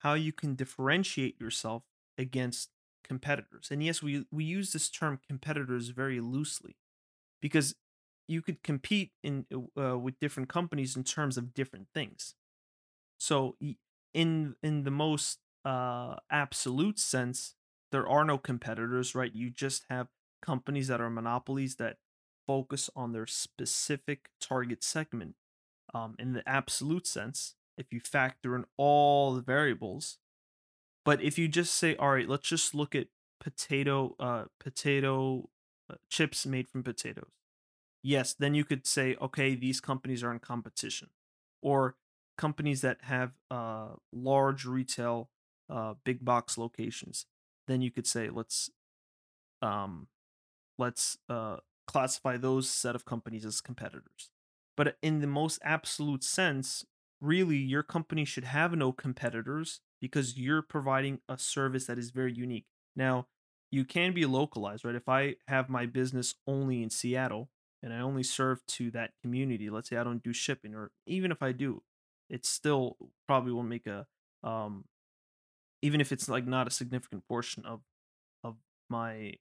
how 0.00 0.14
you 0.14 0.32
can 0.32 0.54
differentiate 0.54 1.40
yourself 1.40 1.84
against 2.18 2.70
competitors. 3.04 3.68
And 3.70 3.82
yes, 3.82 4.02
we 4.02 4.26
we 4.30 4.44
use 4.44 4.72
this 4.72 4.90
term 4.90 5.20
competitors 5.26 5.88
very 5.88 6.20
loosely 6.20 6.76
because 7.40 7.74
you 8.28 8.42
could 8.42 8.62
compete 8.62 9.12
in 9.22 9.46
uh, 9.78 9.98
with 9.98 10.18
different 10.20 10.48
companies 10.48 10.96
in 10.96 11.04
terms 11.04 11.36
of 11.38 11.54
different 11.54 11.88
things. 11.94 12.34
So 13.18 13.56
in 14.14 14.56
in 14.62 14.84
the 14.84 14.90
most 14.90 15.38
uh, 15.64 16.16
absolute 16.30 16.98
sense, 16.98 17.54
there 17.90 18.08
are 18.08 18.24
no 18.24 18.38
competitors, 18.38 19.14
right? 19.14 19.34
You 19.34 19.50
just 19.50 19.84
have 19.88 20.08
companies 20.42 20.88
that 20.88 21.00
are 21.00 21.10
monopolies 21.10 21.76
that 21.76 21.98
focus 22.46 22.90
on 22.94 23.12
their 23.12 23.26
specific 23.26 24.30
target 24.40 24.82
segment. 24.82 25.34
Um, 25.94 26.14
in 26.18 26.32
the 26.32 26.48
absolute 26.48 27.06
sense, 27.06 27.54
if 27.76 27.92
you 27.92 28.00
factor 28.00 28.54
in 28.54 28.64
all 28.76 29.34
the 29.34 29.42
variables, 29.42 30.18
but 31.04 31.22
if 31.22 31.38
you 31.38 31.48
just 31.48 31.74
say, 31.74 31.96
all 31.96 32.10
right, 32.10 32.28
let's 32.28 32.48
just 32.48 32.74
look 32.74 32.94
at 32.94 33.08
potato 33.40 34.14
uh, 34.20 34.44
potato 34.60 35.50
uh, 35.90 35.96
chips 36.08 36.46
made 36.46 36.68
from 36.68 36.82
potatoes 36.82 37.32
yes, 38.02 38.34
then 38.34 38.54
you 38.54 38.64
could 38.64 38.86
say, 38.86 39.16
okay, 39.20 39.54
these 39.54 39.80
companies 39.80 40.22
are 40.22 40.32
in 40.32 40.40
competition, 40.40 41.08
or 41.62 41.96
companies 42.36 42.80
that 42.80 42.98
have 43.02 43.32
uh, 43.50 43.90
large 44.12 44.64
retail, 44.64 45.30
uh, 45.70 45.94
big 46.04 46.24
box 46.24 46.58
locations. 46.58 47.26
Then 47.68 47.80
you 47.80 47.90
could 47.90 48.06
say, 48.06 48.28
let's 48.28 48.70
um, 49.60 50.08
let's 50.78 51.16
uh, 51.28 51.58
classify 51.86 52.36
those 52.36 52.68
set 52.68 52.94
of 52.94 53.04
companies 53.04 53.44
as 53.44 53.60
competitors. 53.60 54.30
But 54.76 54.96
in 55.02 55.20
the 55.20 55.26
most 55.26 55.60
absolute 55.62 56.24
sense, 56.24 56.84
really, 57.20 57.56
your 57.56 57.82
company 57.82 58.24
should 58.24 58.44
have 58.44 58.72
no 58.72 58.92
competitors 58.92 59.80
because 60.00 60.38
you're 60.38 60.62
providing 60.62 61.20
a 61.28 61.38
service 61.38 61.86
that 61.86 61.98
is 61.98 62.10
very 62.10 62.32
unique. 62.32 62.66
Now, 62.96 63.26
you 63.70 63.84
can 63.84 64.12
be 64.12 64.26
localized, 64.26 64.84
right? 64.84 64.94
If 64.94 65.08
I 65.08 65.36
have 65.48 65.68
my 65.68 65.86
business 65.86 66.34
only 66.46 66.82
in 66.82 66.90
Seattle, 66.90 67.48
and 67.82 67.92
I 67.92 68.00
only 68.00 68.22
serve 68.22 68.64
to 68.68 68.90
that 68.92 69.10
community, 69.22 69.68
let's 69.68 69.88
say 69.88 69.96
I 69.96 70.04
don't 70.04 70.22
do 70.22 70.32
shipping, 70.32 70.74
or 70.74 70.92
even 71.06 71.32
if 71.32 71.42
I 71.42 71.52
do, 71.52 71.82
it 72.30 72.46
still 72.46 72.96
probably 73.26 73.52
won't 73.52 73.68
make 73.68 73.86
a 73.86 74.06
um 74.42 74.84
even 75.82 76.00
if 76.00 76.12
it's 76.12 76.28
like 76.28 76.46
not 76.46 76.66
a 76.66 76.70
significant 76.70 77.26
portion 77.26 77.64
of 77.66 77.80
of 78.44 78.56
my 78.88 79.34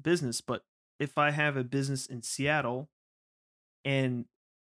business, 0.00 0.40
but 0.40 0.62
if 0.98 1.18
I 1.18 1.30
have 1.30 1.56
a 1.56 1.64
business 1.64 2.06
in 2.06 2.22
Seattle 2.22 2.88
and 3.84 4.26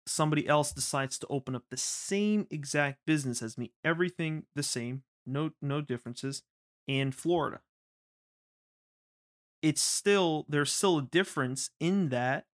somebody 0.07 0.47
else 0.49 0.73
decides 0.73 1.19
to 1.19 1.27
open 1.29 1.55
up 1.55 1.65
the 1.71 1.77
same 1.77 2.47
exact 2.51 2.99
business 3.07 3.43
as 3.43 3.57
me, 3.57 3.73
everything 3.85 4.45
the 4.55 4.63
same, 4.63 5.03
no 5.27 5.51
no 5.63 5.81
differences 5.81 6.43
in 6.87 7.13
Florida. 7.13 7.61
It's 9.63 9.83
still 9.83 10.47
there's 10.49 10.73
still 10.73 10.99
a 10.99 11.03
difference 11.03 11.71
in 11.79 12.09
that 12.09 12.47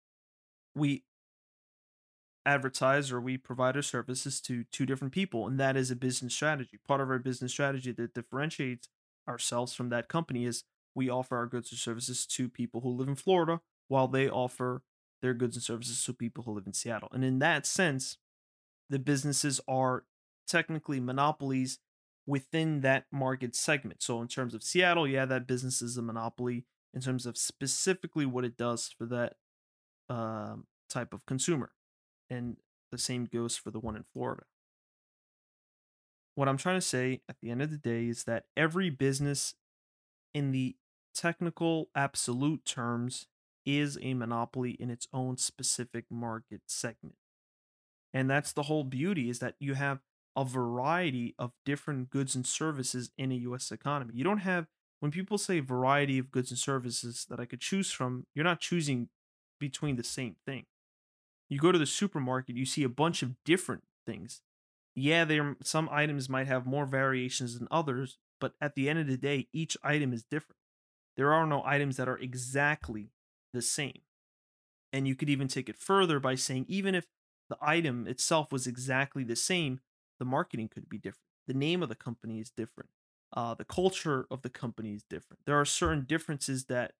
we 0.75 1.03
advertise 2.45 3.11
or 3.11 3.19
we 3.19 3.37
provide 3.37 3.75
our 3.75 3.81
services 3.81 4.39
to 4.39 4.63
two 4.71 4.85
different 4.85 5.13
people 5.13 5.45
and 5.47 5.59
that 5.59 5.75
is 5.75 5.91
a 5.91 5.95
business 5.97 6.33
strategy 6.33 6.79
part 6.87 7.01
of 7.01 7.09
our 7.09 7.19
business 7.19 7.51
strategy 7.51 7.91
that 7.91 8.13
differentiates 8.13 8.87
ourselves 9.27 9.73
from 9.73 9.89
that 9.89 10.07
company 10.07 10.45
is 10.45 10.63
we 10.97 11.09
offer 11.09 11.37
our 11.37 11.45
goods 11.45 11.71
or 11.71 11.77
services 11.77 12.25
to 12.25 12.49
people 12.49 12.81
who 12.81 12.89
live 12.89 13.07
in 13.07 13.15
Florida 13.15 13.61
while 13.87 14.07
they 14.07 14.29
offer 14.29 14.81
their 15.21 15.33
goods 15.33 15.55
and 15.55 15.63
services 15.63 16.03
to 16.03 16.13
people 16.13 16.43
who 16.43 16.51
live 16.53 16.67
in 16.67 16.73
Seattle 16.73 17.09
and 17.13 17.23
in 17.23 17.39
that 17.39 17.65
sense 17.65 18.17
the 18.89 18.99
businesses 18.99 19.61
are 19.67 20.03
technically 20.47 20.99
monopolies 20.99 21.79
within 22.25 22.81
that 22.81 23.05
market 23.11 23.55
segment 23.55 24.01
so 24.03 24.21
in 24.21 24.27
terms 24.27 24.53
of 24.53 24.63
Seattle 24.63 25.07
yeah 25.07 25.25
that 25.25 25.47
business 25.47 25.81
is 25.81 25.97
a 25.97 26.01
monopoly 26.01 26.65
in 26.93 27.01
terms 27.01 27.25
of 27.25 27.37
specifically 27.37 28.25
what 28.25 28.43
it 28.43 28.57
does 28.57 28.93
for 28.97 29.05
that 29.05 29.35
um, 30.09 30.65
type 30.89 31.13
of 31.13 31.25
consumer. 31.25 31.71
And 32.29 32.57
the 32.91 32.97
same 32.97 33.25
goes 33.25 33.55
for 33.55 33.71
the 33.71 33.79
one 33.79 33.95
in 33.95 34.05
Florida. 34.13 34.43
What 36.35 36.47
I'm 36.47 36.57
trying 36.57 36.77
to 36.77 36.85
say 36.85 37.21
at 37.27 37.37
the 37.41 37.49
end 37.49 37.61
of 37.61 37.71
the 37.71 37.77
day 37.77 38.07
is 38.07 38.23
that 38.25 38.45
every 38.55 38.89
business, 38.89 39.55
in 40.33 40.51
the 40.51 40.75
technical 41.17 41.89
absolute 41.95 42.65
terms, 42.65 43.27
is 43.65 43.97
a 44.01 44.13
monopoly 44.13 44.71
in 44.71 44.89
its 44.89 45.07
own 45.11 45.35
specific 45.35 46.05
market 46.09 46.61
segment. 46.67 47.15
And 48.13 48.29
that's 48.29 48.53
the 48.53 48.63
whole 48.63 48.85
beauty 48.85 49.29
is 49.29 49.39
that 49.39 49.55
you 49.59 49.73
have 49.73 49.99
a 50.37 50.45
variety 50.45 51.35
of 51.37 51.51
different 51.65 52.09
goods 52.09 52.35
and 52.35 52.45
services 52.45 53.09
in 53.17 53.31
a 53.31 53.35
US 53.35 53.71
economy. 53.71 54.13
You 54.15 54.23
don't 54.23 54.37
have 54.39 54.67
when 54.99 55.11
people 55.11 55.37
say 55.37 55.59
variety 55.59 56.17
of 56.17 56.31
goods 56.31 56.49
and 56.49 56.57
services 56.57 57.25
that 57.29 57.39
I 57.39 57.45
could 57.45 57.59
choose 57.59 57.91
from, 57.91 58.25
you're 58.33 58.45
not 58.45 58.59
choosing 58.59 59.09
between 59.59 59.95
the 59.95 60.03
same 60.03 60.35
thing. 60.45 60.65
You 61.49 61.59
go 61.59 61.71
to 61.71 61.79
the 61.79 61.85
supermarket, 61.85 62.55
you 62.55 62.65
see 62.65 62.83
a 62.83 62.89
bunch 62.89 63.21
of 63.21 63.35
different 63.43 63.83
things. 64.05 64.41
Yeah, 64.95 65.25
there 65.25 65.55
some 65.63 65.89
items 65.91 66.29
might 66.29 66.47
have 66.47 66.65
more 66.65 66.85
variations 66.85 67.59
than 67.59 67.67
others, 67.69 68.17
but 68.39 68.53
at 68.59 68.75
the 68.75 68.89
end 68.89 68.99
of 68.99 69.07
the 69.07 69.17
day, 69.17 69.47
each 69.53 69.77
item 69.83 70.13
is 70.13 70.23
different. 70.23 70.57
There 71.17 71.33
are 71.33 71.45
no 71.45 71.63
items 71.65 71.97
that 71.97 72.07
are 72.07 72.17
exactly 72.17 73.11
the 73.53 73.61
same. 73.61 74.01
And 74.93 75.07
you 75.07 75.15
could 75.15 75.29
even 75.29 75.47
take 75.47 75.67
it 75.67 75.75
further 75.75 76.19
by 76.19 76.35
saying 76.35 76.65
even 76.69 76.95
if 76.95 77.07
the 77.49 77.57
item 77.61 78.07
itself 78.07 78.51
was 78.51 78.67
exactly 78.67 79.23
the 79.23 79.35
same, 79.35 79.81
the 80.19 80.25
marketing 80.25 80.69
could 80.69 80.87
be 80.87 80.97
different. 80.97 81.23
The 81.47 81.53
name 81.53 81.81
of 81.83 81.89
the 81.89 81.95
company 81.95 82.39
is 82.39 82.51
different. 82.51 82.89
Uh, 83.33 83.53
the 83.53 83.65
culture 83.65 84.25
of 84.31 84.41
the 84.41 84.49
company 84.49 84.93
is 84.93 85.03
different. 85.03 85.41
There 85.45 85.59
are 85.59 85.65
certain 85.65 86.05
differences 86.07 86.65
that 86.65 86.93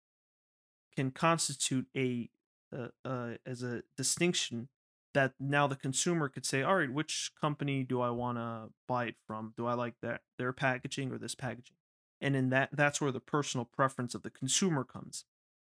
can 0.96 1.12
constitute 1.12 1.88
a 1.96 2.30
uh, 2.76 2.88
uh, 3.06 3.36
as 3.46 3.64
a 3.64 3.84
distinction 3.96 4.68
that 5.14 5.34
now 5.40 5.68
the 5.68 5.76
consumer 5.76 6.28
could 6.28 6.46
say, 6.46 6.62
all 6.62 6.76
right, 6.76 6.92
which 6.92 7.32
company 7.40 7.84
do 7.84 8.02
I 8.02 8.10
want 8.10 8.38
to 8.38 8.74
buy 8.88 9.06
it 9.06 9.16
from? 9.26 9.54
Do 9.56 9.66
I 9.66 9.74
like 9.74 9.96
that 10.02 10.22
their 10.38 10.52
packaging 10.52 11.12
or 11.12 11.18
this 11.18 11.34
packaging? 11.34 11.78
And 12.20 12.36
in 12.36 12.50
that, 12.50 12.70
that's 12.72 13.00
where 13.00 13.12
the 13.12 13.20
personal 13.20 13.66
preference 13.66 14.16
of 14.16 14.24
the 14.24 14.30
consumer 14.30 14.84
comes. 14.84 15.26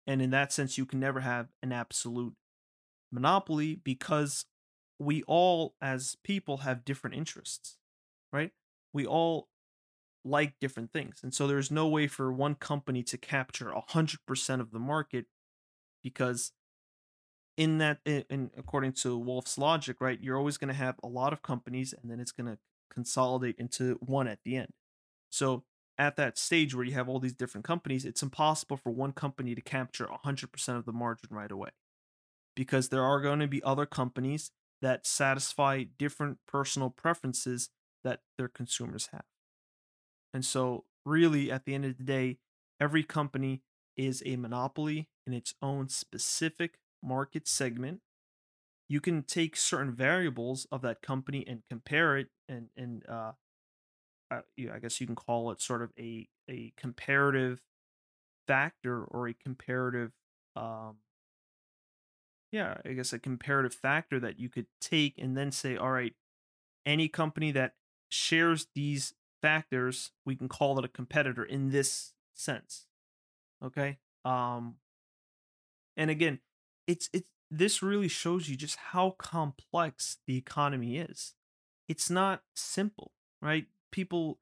And 0.07 0.21
in 0.21 0.29
that 0.31 0.51
sense, 0.51 0.77
you 0.77 0.85
can 0.85 0.99
never 0.99 1.19
have 1.19 1.47
an 1.61 1.71
absolute 1.71 2.33
monopoly 3.11 3.75
because 3.75 4.45
we 4.97 5.23
all, 5.23 5.75
as 5.81 6.15
people, 6.23 6.57
have 6.57 6.85
different 6.85 7.15
interests, 7.15 7.77
right? 8.31 8.51
We 8.93 9.05
all 9.05 9.49
like 10.25 10.55
different 10.59 10.91
things. 10.91 11.19
And 11.23 11.33
so 11.33 11.47
there's 11.47 11.71
no 11.71 11.87
way 11.87 12.07
for 12.07 12.31
one 12.31 12.55
company 12.55 13.03
to 13.03 13.17
capture 13.17 13.71
100% 13.71 14.59
of 14.59 14.71
the 14.71 14.79
market 14.79 15.25
because 16.03 16.51
in 17.57 17.77
that 17.79 17.99
in 18.05 18.51
according 18.57 18.93
to 18.93 19.17
Wolff's 19.17 19.57
logic, 19.57 19.97
right, 19.99 20.19
you're 20.21 20.37
always 20.37 20.57
going 20.57 20.69
to 20.69 20.73
have 20.73 20.95
a 21.03 21.07
lot 21.07 21.33
of 21.33 21.41
companies 21.41 21.93
and 21.93 22.09
then 22.09 22.19
it's 22.19 22.31
going 22.31 22.47
to 22.47 22.57
consolidate 22.89 23.55
into 23.57 23.95
one 24.01 24.27
at 24.27 24.39
the 24.43 24.55
end. 24.55 24.69
So 25.29 25.63
at 25.99 26.15
that 26.15 26.37
stage 26.37 26.73
where 26.73 26.85
you 26.85 26.93
have 26.93 27.07
all 27.07 27.19
these 27.19 27.33
different 27.33 27.65
companies, 27.65 28.05
it's 28.05 28.23
impossible 28.23 28.77
for 28.77 28.89
one 28.89 29.11
company 29.11 29.53
to 29.53 29.61
capture 29.61 30.07
100% 30.25 30.77
of 30.77 30.85
the 30.85 30.93
margin 30.93 31.29
right 31.31 31.51
away. 31.51 31.69
Because 32.55 32.89
there 32.89 33.03
are 33.03 33.21
going 33.21 33.39
to 33.39 33.47
be 33.47 33.61
other 33.63 33.85
companies 33.85 34.51
that 34.81 35.05
satisfy 35.05 35.83
different 35.83 36.39
personal 36.47 36.89
preferences 36.89 37.69
that 38.03 38.21
their 38.37 38.47
consumers 38.47 39.09
have. 39.11 39.25
And 40.33 40.45
so, 40.45 40.85
really, 41.05 41.51
at 41.51 41.65
the 41.65 41.75
end 41.75 41.85
of 41.85 41.97
the 41.97 42.03
day, 42.03 42.37
every 42.79 43.03
company 43.03 43.61
is 43.97 44.23
a 44.25 44.37
monopoly 44.37 45.09
in 45.27 45.33
its 45.33 45.53
own 45.61 45.89
specific 45.89 46.79
market 47.03 47.47
segment 47.47 48.01
you 48.89 48.99
can 48.99 49.21
take 49.21 49.55
certain 49.55 49.93
variables 49.93 50.65
of 50.71 50.81
that 50.81 51.01
company 51.01 51.45
and 51.47 51.61
compare 51.69 52.17
it 52.17 52.27
and 52.49 52.69
and 52.75 53.07
uh, 53.07 53.33
uh 54.31 54.41
yeah, 54.57 54.73
I 54.73 54.79
guess 54.79 54.99
you 55.01 55.07
can 55.07 55.15
call 55.15 55.51
it 55.51 55.61
sort 55.61 55.81
of 55.81 55.91
a 55.97 56.27
a 56.49 56.73
comparative 56.77 57.61
factor 58.47 59.03
or 59.03 59.27
a 59.27 59.33
comparative 59.33 60.11
um 60.55 60.97
yeah, 62.51 62.77
I 62.83 62.93
guess 62.93 63.13
a 63.13 63.19
comparative 63.19 63.73
factor 63.73 64.19
that 64.19 64.39
you 64.39 64.49
could 64.49 64.65
take 64.81 65.19
and 65.19 65.37
then 65.37 65.51
say, 65.51 65.77
all 65.77 65.91
right, 65.91 66.13
any 66.83 67.07
company 67.07 67.51
that 67.51 67.73
shares 68.09 68.65
these 68.73 69.13
factors, 69.39 70.11
we 70.25 70.35
can 70.35 70.47
call 70.49 70.79
it 70.79 70.85
a 70.85 70.87
competitor 70.87 71.43
in 71.43 71.69
this 71.69 72.13
sense. 72.33 72.87
Okay? 73.63 73.97
Um 74.25 74.75
and 75.95 76.09
again, 76.09 76.39
it's 76.87 77.09
it's 77.13 77.29
this 77.51 77.81
really 77.81 78.07
shows 78.07 78.47
you 78.47 78.55
just 78.55 78.77
how 78.77 79.11
complex 79.17 80.17
the 80.27 80.37
economy 80.37 80.97
is. 80.97 81.33
It's 81.87 82.09
not 82.09 82.43
simple, 82.55 83.11
right? 83.41 83.65
People 83.91 84.39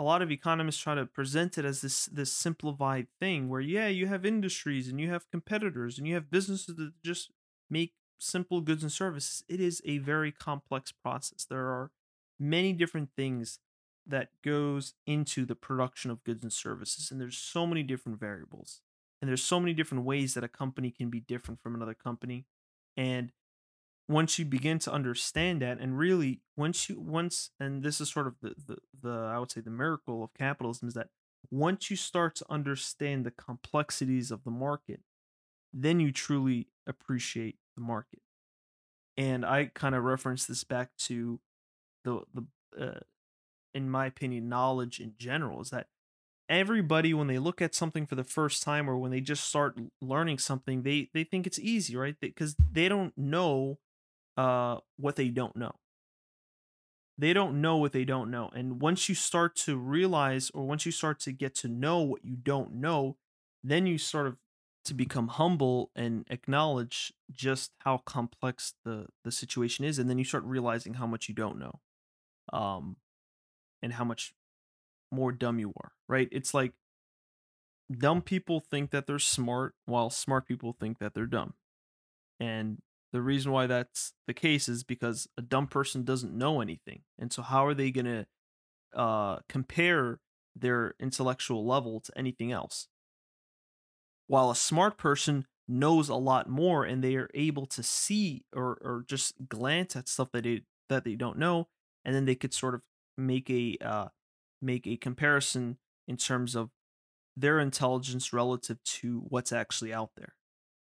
a 0.00 0.04
lot 0.04 0.22
of 0.22 0.30
economists 0.30 0.80
try 0.80 0.94
to 0.94 1.06
present 1.06 1.58
it 1.58 1.64
as 1.64 1.80
this 1.80 2.06
this 2.06 2.32
simplified 2.32 3.08
thing 3.20 3.48
where 3.48 3.60
yeah 3.60 3.88
you 3.88 4.06
have 4.06 4.24
industries 4.24 4.88
and 4.88 5.00
you 5.00 5.10
have 5.10 5.30
competitors 5.30 5.98
and 5.98 6.06
you 6.06 6.14
have 6.14 6.30
businesses 6.30 6.76
that 6.76 6.92
just 7.04 7.32
make 7.68 7.94
simple 8.18 8.60
goods 8.60 8.82
and 8.82 8.92
services. 8.92 9.44
It 9.48 9.60
is 9.60 9.80
a 9.84 9.98
very 9.98 10.32
complex 10.32 10.92
process. 10.92 11.44
There 11.44 11.66
are 11.66 11.90
many 12.38 12.72
different 12.72 13.10
things 13.16 13.58
that 14.06 14.30
goes 14.42 14.94
into 15.06 15.44
the 15.44 15.54
production 15.54 16.10
of 16.10 16.24
goods 16.24 16.42
and 16.42 16.52
services 16.52 17.10
and 17.10 17.20
there's 17.20 17.36
so 17.36 17.66
many 17.66 17.82
different 17.82 18.18
variables 18.18 18.80
and 19.20 19.28
there's 19.28 19.42
so 19.42 19.60
many 19.60 19.74
different 19.74 20.04
ways 20.04 20.34
that 20.34 20.44
a 20.44 20.48
company 20.48 20.90
can 20.90 21.10
be 21.10 21.20
different 21.20 21.60
from 21.60 21.74
another 21.74 21.94
company 21.94 22.46
and 22.96 23.32
once 24.08 24.38
you 24.38 24.44
begin 24.44 24.78
to 24.78 24.92
understand 24.92 25.62
that 25.62 25.78
and 25.78 25.98
really 25.98 26.40
once 26.56 26.88
you 26.88 26.98
once 26.98 27.50
and 27.60 27.82
this 27.82 28.00
is 28.00 28.10
sort 28.10 28.26
of 28.26 28.34
the 28.40 28.54
the, 28.66 28.76
the 29.02 29.10
i 29.10 29.38
would 29.38 29.50
say 29.50 29.60
the 29.60 29.70
miracle 29.70 30.24
of 30.24 30.34
capitalism 30.34 30.88
is 30.88 30.94
that 30.94 31.08
once 31.50 31.90
you 31.90 31.96
start 31.96 32.34
to 32.34 32.44
understand 32.50 33.24
the 33.24 33.30
complexities 33.30 34.30
of 34.30 34.44
the 34.44 34.50
market 34.50 35.00
then 35.72 36.00
you 36.00 36.12
truly 36.12 36.68
appreciate 36.86 37.56
the 37.76 37.82
market. 37.82 38.20
And 39.16 39.44
i 39.44 39.66
kind 39.66 39.94
of 39.94 40.04
reference 40.04 40.46
this 40.46 40.64
back 40.64 40.90
to 41.00 41.40
the 42.04 42.22
the 42.32 42.46
uh, 42.80 43.00
in 43.74 43.90
my 43.90 44.06
opinion 44.06 44.48
knowledge 44.48 45.00
in 45.00 45.14
general 45.18 45.60
is 45.60 45.70
that 45.70 45.88
everybody 46.48 47.12
when 47.12 47.26
they 47.26 47.38
look 47.38 47.60
at 47.60 47.74
something 47.74 48.06
for 48.06 48.14
the 48.14 48.24
first 48.24 48.62
time 48.62 48.88
or 48.88 48.96
when 48.96 49.10
they 49.10 49.20
just 49.20 49.44
start 49.44 49.78
learning 50.00 50.38
something 50.38 50.82
they 50.82 51.10
they 51.12 51.24
think 51.24 51.46
it's 51.46 51.58
easy 51.58 51.96
right? 51.96 52.16
Because 52.20 52.54
they 52.72 52.88
don't 52.88 53.16
know 53.18 53.78
uh 54.38 54.78
what 54.98 55.16
they 55.16 55.28
don't 55.30 55.56
know. 55.56 55.72
They 57.18 57.32
don't 57.32 57.60
know 57.60 57.78
what 57.78 57.92
they 57.92 58.04
don't 58.04 58.30
know 58.30 58.48
and 58.54 58.80
once 58.80 59.08
you 59.08 59.14
start 59.16 59.56
to 59.56 59.76
realize 59.76 60.50
or 60.54 60.64
once 60.64 60.86
you 60.86 60.92
start 60.92 61.18
to 61.20 61.32
get 61.32 61.54
to 61.56 61.68
know 61.68 62.00
what 62.00 62.24
you 62.24 62.36
don't 62.36 62.74
know 62.74 63.16
then 63.64 63.86
you 63.86 63.98
sort 63.98 64.28
of 64.28 64.36
to 64.84 64.94
become 64.94 65.26
humble 65.28 65.90
and 65.96 66.24
acknowledge 66.30 67.12
just 67.32 67.72
how 67.80 67.98
complex 67.98 68.74
the 68.84 69.06
the 69.24 69.32
situation 69.32 69.84
is 69.84 69.98
and 69.98 70.08
then 70.08 70.18
you 70.18 70.24
start 70.24 70.44
realizing 70.44 70.94
how 70.94 71.08
much 71.08 71.28
you 71.28 71.34
don't 71.34 71.58
know 71.58 71.80
um 72.52 72.96
and 73.82 73.94
how 73.94 74.04
much 74.04 74.34
more 75.12 75.32
dumb 75.32 75.58
you 75.58 75.72
are 75.82 75.92
right? 76.08 76.28
It's 76.32 76.54
like 76.54 76.74
dumb 77.90 78.22
people 78.22 78.60
think 78.60 78.90
that 78.90 79.06
they're 79.06 79.18
smart 79.18 79.74
while 79.86 80.10
smart 80.10 80.46
people 80.46 80.76
think 80.78 80.98
that 80.98 81.14
they're 81.14 81.26
dumb 81.26 81.54
and 82.40 82.78
the 83.12 83.22
reason 83.22 83.52
why 83.52 83.66
that's 83.66 84.12
the 84.26 84.34
case 84.34 84.68
is 84.68 84.84
because 84.84 85.28
a 85.36 85.42
dumb 85.42 85.66
person 85.66 86.04
doesn't 86.04 86.36
know 86.36 86.60
anything. 86.60 87.02
And 87.18 87.32
so 87.32 87.42
how 87.42 87.66
are 87.66 87.74
they 87.74 87.90
going 87.90 88.06
to 88.06 88.26
uh 88.94 89.40
compare 89.48 90.20
their 90.56 90.94
intellectual 91.00 91.66
level 91.66 92.00
to 92.00 92.18
anything 92.18 92.52
else? 92.52 92.88
While 94.26 94.50
a 94.50 94.56
smart 94.56 94.98
person 94.98 95.46
knows 95.66 96.08
a 96.08 96.14
lot 96.14 96.48
more 96.48 96.84
and 96.84 97.02
they 97.02 97.16
are 97.16 97.30
able 97.34 97.66
to 97.66 97.82
see 97.82 98.44
or 98.54 98.78
or 98.80 99.04
just 99.06 99.48
glance 99.48 99.96
at 99.96 100.08
stuff 100.08 100.30
that 100.32 100.44
they 100.44 100.62
that 100.88 101.04
they 101.04 101.14
don't 101.14 101.38
know 101.38 101.68
and 102.04 102.14
then 102.14 102.24
they 102.24 102.34
could 102.34 102.54
sort 102.54 102.74
of 102.74 102.82
make 103.18 103.50
a 103.50 103.76
uh 103.82 104.08
make 104.62 104.86
a 104.86 104.96
comparison 104.96 105.78
in 106.06 106.16
terms 106.16 106.54
of 106.56 106.70
their 107.36 107.60
intelligence 107.60 108.32
relative 108.32 108.82
to 108.84 109.20
what's 109.28 109.52
actually 109.52 109.92
out 109.94 110.12
there 110.16 110.36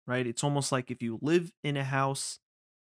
right? 0.08 0.26
It's 0.26 0.42
almost 0.42 0.72
like 0.72 0.90
if 0.90 1.02
you 1.02 1.18
live 1.20 1.52
in 1.62 1.76
a 1.76 1.84
house, 1.84 2.40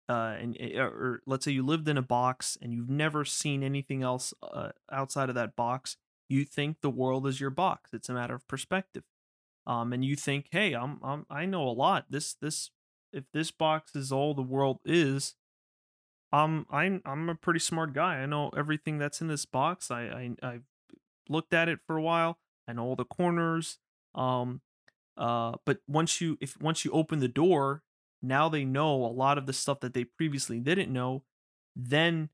uh, 0.08 0.36
and 0.40 0.56
eh, 0.58 0.78
or, 0.78 1.20
let's 1.26 1.44
say 1.44 1.50
you 1.50 1.66
lived 1.66 1.88
in 1.88 1.98
a 1.98 2.02
box 2.02 2.56
and 2.62 2.72
you've 2.72 2.88
never 2.88 3.24
seen 3.24 3.62
anything 3.62 4.02
else 4.02 4.32
uh, 4.42 4.70
outside 4.90 5.28
of 5.28 5.34
that 5.34 5.56
box, 5.56 5.96
you 6.28 6.44
think 6.44 6.76
the 6.80 6.90
world 6.90 7.26
is 7.26 7.40
your 7.40 7.50
box. 7.50 7.90
It's 7.92 8.08
a 8.08 8.14
matter 8.14 8.34
of 8.34 8.46
perspective. 8.46 9.02
Um, 9.66 9.92
and 9.92 10.04
you 10.04 10.14
think, 10.16 10.46
hey, 10.52 10.72
I'm, 10.72 11.00
I'm 11.02 11.26
I 11.28 11.44
know 11.46 11.68
a 11.68 11.70
lot. 11.70 12.06
This 12.08 12.34
this 12.34 12.70
if 13.12 13.24
this 13.34 13.50
box 13.50 13.94
is 13.96 14.12
all 14.12 14.32
the 14.32 14.42
world 14.42 14.78
is, 14.84 15.34
um, 16.32 16.66
I'm 16.70 17.02
I'm 17.04 17.28
a 17.28 17.34
pretty 17.34 17.60
smart 17.60 17.92
guy. 17.92 18.18
I 18.18 18.26
know 18.26 18.50
everything 18.56 18.98
that's 18.98 19.20
in 19.20 19.26
this 19.26 19.44
box. 19.44 19.90
I 19.90 20.02
I 20.02 20.48
I've 20.48 20.64
looked 21.28 21.52
at 21.52 21.68
it 21.68 21.80
for 21.86 21.96
a 21.96 22.02
while. 22.02 22.38
I 22.68 22.72
know 22.72 22.84
all 22.84 22.96
the 22.96 23.04
corners. 23.04 23.78
Um, 24.14 24.60
uh, 25.20 25.52
but 25.66 25.80
once 25.86 26.20
you 26.20 26.38
if 26.40 26.60
once 26.60 26.84
you 26.84 26.90
open 26.92 27.20
the 27.20 27.28
door, 27.28 27.82
now 28.22 28.48
they 28.48 28.64
know 28.64 29.04
a 29.04 29.12
lot 29.12 29.38
of 29.38 29.46
the 29.46 29.52
stuff 29.52 29.80
that 29.80 29.94
they 29.94 30.04
previously 30.04 30.58
didn't 30.58 30.92
know. 30.92 31.24
Then 31.76 32.30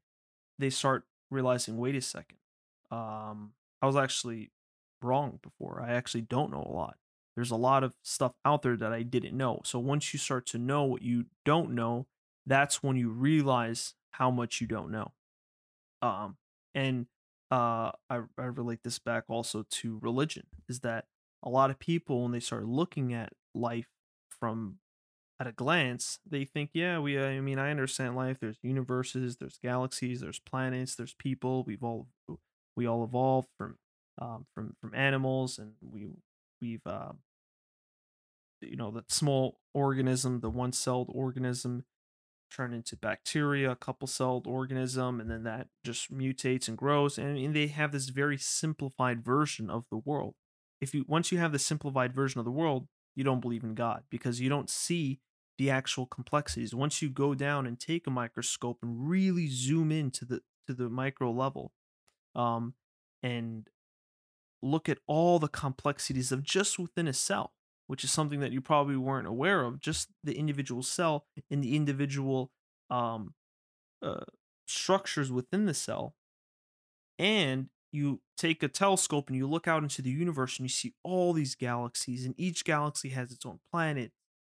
they 0.59 0.71
start 0.71 1.05
realizing, 1.31 1.77
wait 1.79 1.97
a 1.97 2.01
second, 2.01 2.39
um, 2.91 3.53
I 3.83 3.87
was 3.87 3.97
actually 3.97 4.53
wrong 5.03 5.41
before. 5.43 5.83
I 5.87 5.95
actually 5.95 6.23
don't 6.23 6.53
know 6.53 6.63
a 6.63 6.73
lot. 6.73 6.97
There's 7.35 7.51
a 7.51 7.57
lot 7.57 7.85
of 7.85 7.95
stuff 8.03 8.33
out 8.45 8.63
there 8.63 8.77
that 8.77 8.93
I 8.93 9.03
didn't 9.03 9.37
know. 9.37 9.61
So 9.65 9.79
once 9.81 10.13
you 10.15 10.19
start 10.19 10.47
to 10.47 10.59
know 10.59 10.85
what 10.85 11.03
you 11.03 11.27
don't 11.45 11.75
know, 11.75 12.07
that's 12.47 12.83
when 12.83 12.97
you 12.97 13.11
realize 13.11 13.95
how 14.13 14.31
much 14.31 14.61
you 14.61 14.67
don't 14.67 14.91
know. 14.91 15.13
Um, 16.01 16.37
and 16.75 17.07
uh, 17.51 17.93
I, 18.09 18.23
I 18.39 18.45
relate 18.45 18.81
this 18.85 18.99
back 18.99 19.25
also 19.29 19.67
to 19.71 19.99
religion 20.01 20.47
is 20.69 20.81
that 20.81 21.07
a 21.43 21.49
lot 21.49 21.71
of 21.71 21.79
people 21.79 22.23
when 22.23 22.33
they 22.33 22.41
start 22.41 22.67
looking 22.67 23.13
at 23.13 23.33
life 23.55 23.89
from 24.29 24.79
at 25.39 25.47
a 25.47 25.53
glance 25.53 26.19
they 26.29 26.45
think 26.45 26.71
yeah 26.73 26.99
we 26.99 27.19
i 27.21 27.41
mean 27.41 27.59
i 27.59 27.71
understand 27.71 28.17
life 28.17 28.39
there's 28.41 28.59
universes 28.63 29.37
there's 29.37 29.59
galaxies 29.63 30.21
there's 30.21 30.39
planets 30.41 30.95
there's 30.95 31.15
people 31.15 31.63
we've 31.67 31.83
all 31.83 32.07
we 32.77 32.87
all 32.87 33.05
evolved 33.05 33.49
from 33.59 33.77
um, 34.19 34.47
from 34.55 34.75
from 34.81 34.95
animals 34.95 35.59
and 35.59 35.73
we 35.83 36.09
we've 36.61 36.87
uh, 36.87 37.13
you 38.63 38.77
know 38.77 38.91
that 38.91 39.13
small 39.13 39.61
organism 39.75 40.41
the 40.41 40.49
one 40.49 40.73
celled 40.73 41.11
organism 41.13 41.85
turn 42.51 42.73
into 42.73 42.97
bacteria, 42.97 43.71
a 43.71 43.77
couple 43.77 44.07
celled 44.07 44.47
organism, 44.47 45.21
and 45.21 45.31
then 45.31 45.43
that 45.45 45.69
just 45.85 46.13
mutates 46.13 46.69
and 46.69 46.77
grows. 46.77 47.19
And, 47.19 47.37
and 47.37 47.55
they 47.55 47.67
have 47.69 47.93
this 47.93 48.09
very 48.09 48.39
simplified 48.39 49.25
version 49.25 49.71
of 49.71 49.85
the 49.91 49.97
world. 49.97 50.35
If 50.81 50.95
you 50.95 51.05
once 51.09 51.33
you 51.33 51.39
have 51.39 51.53
the 51.53 51.59
simplified 51.59 52.13
version 52.13 52.39
of 52.39 52.45
the 52.45 52.51
world, 52.51 52.89
you 53.15 53.25
don't 53.25 53.41
believe 53.41 53.65
in 53.65 53.75
God 53.75 54.05
because 54.11 54.41
you 54.41 54.49
don't 54.49 54.71
see 54.71 55.21
the 55.59 55.71
actual 55.71 56.07
complexities. 56.07 56.75
Once 56.75 57.01
you 57.01 57.09
go 57.09 57.35
down 57.35 57.67
and 57.67 57.81
take 57.81 58.07
a 58.07 58.11
microscope 58.11 58.79
and 58.83 59.09
really 59.09 59.49
zoom 59.49 59.91
into 59.91 60.25
the 60.25 60.41
to 60.67 60.75
the 60.75 60.89
micro 60.89 61.31
level, 61.31 61.73
um, 62.35 62.75
and 63.23 63.69
look 64.63 64.89
at 64.89 64.99
all 65.07 65.39
the 65.39 65.49
complexities 65.49 66.33
of 66.33 66.43
just 66.43 66.79
within 66.79 67.09
a 67.09 67.13
cell, 67.13 67.53
which 67.87 68.05
is 68.05 68.11
something 68.11 68.41
that 68.41 68.53
you 68.53 68.61
probably 68.61 68.97
weren't 68.97 69.27
aware 69.27 69.65
of, 69.65 69.81
just 69.81 70.09
the 70.25 70.37
individual 70.37 70.83
cell 70.83 71.27
and 71.51 71.63
the 71.63 71.77
individual 71.77 72.51
um, 72.91 73.35
uh, 74.03 74.25
structures 74.67 75.31
within 75.31 75.67
the 75.67 75.75
cell. 75.75 76.15
And 77.19 77.69
you 77.97 78.21
take 78.37 78.63
a 78.63 78.69
telescope 78.69 79.29
and 79.29 79.37
you 79.37 79.49
look 79.49 79.67
out 79.67 79.83
into 79.83 80.03
the 80.03 80.11
universe 80.11 80.59
and 80.59 80.65
you 80.65 80.69
see 80.69 80.95
all 81.03 81.33
these 81.33 81.55
galaxies, 81.55 82.25
and 82.25 82.35
each 82.39 82.65
galaxy 82.65 83.09
has 83.11 83.33
its 83.33 83.47
own 83.47 83.59
planet 83.71 84.13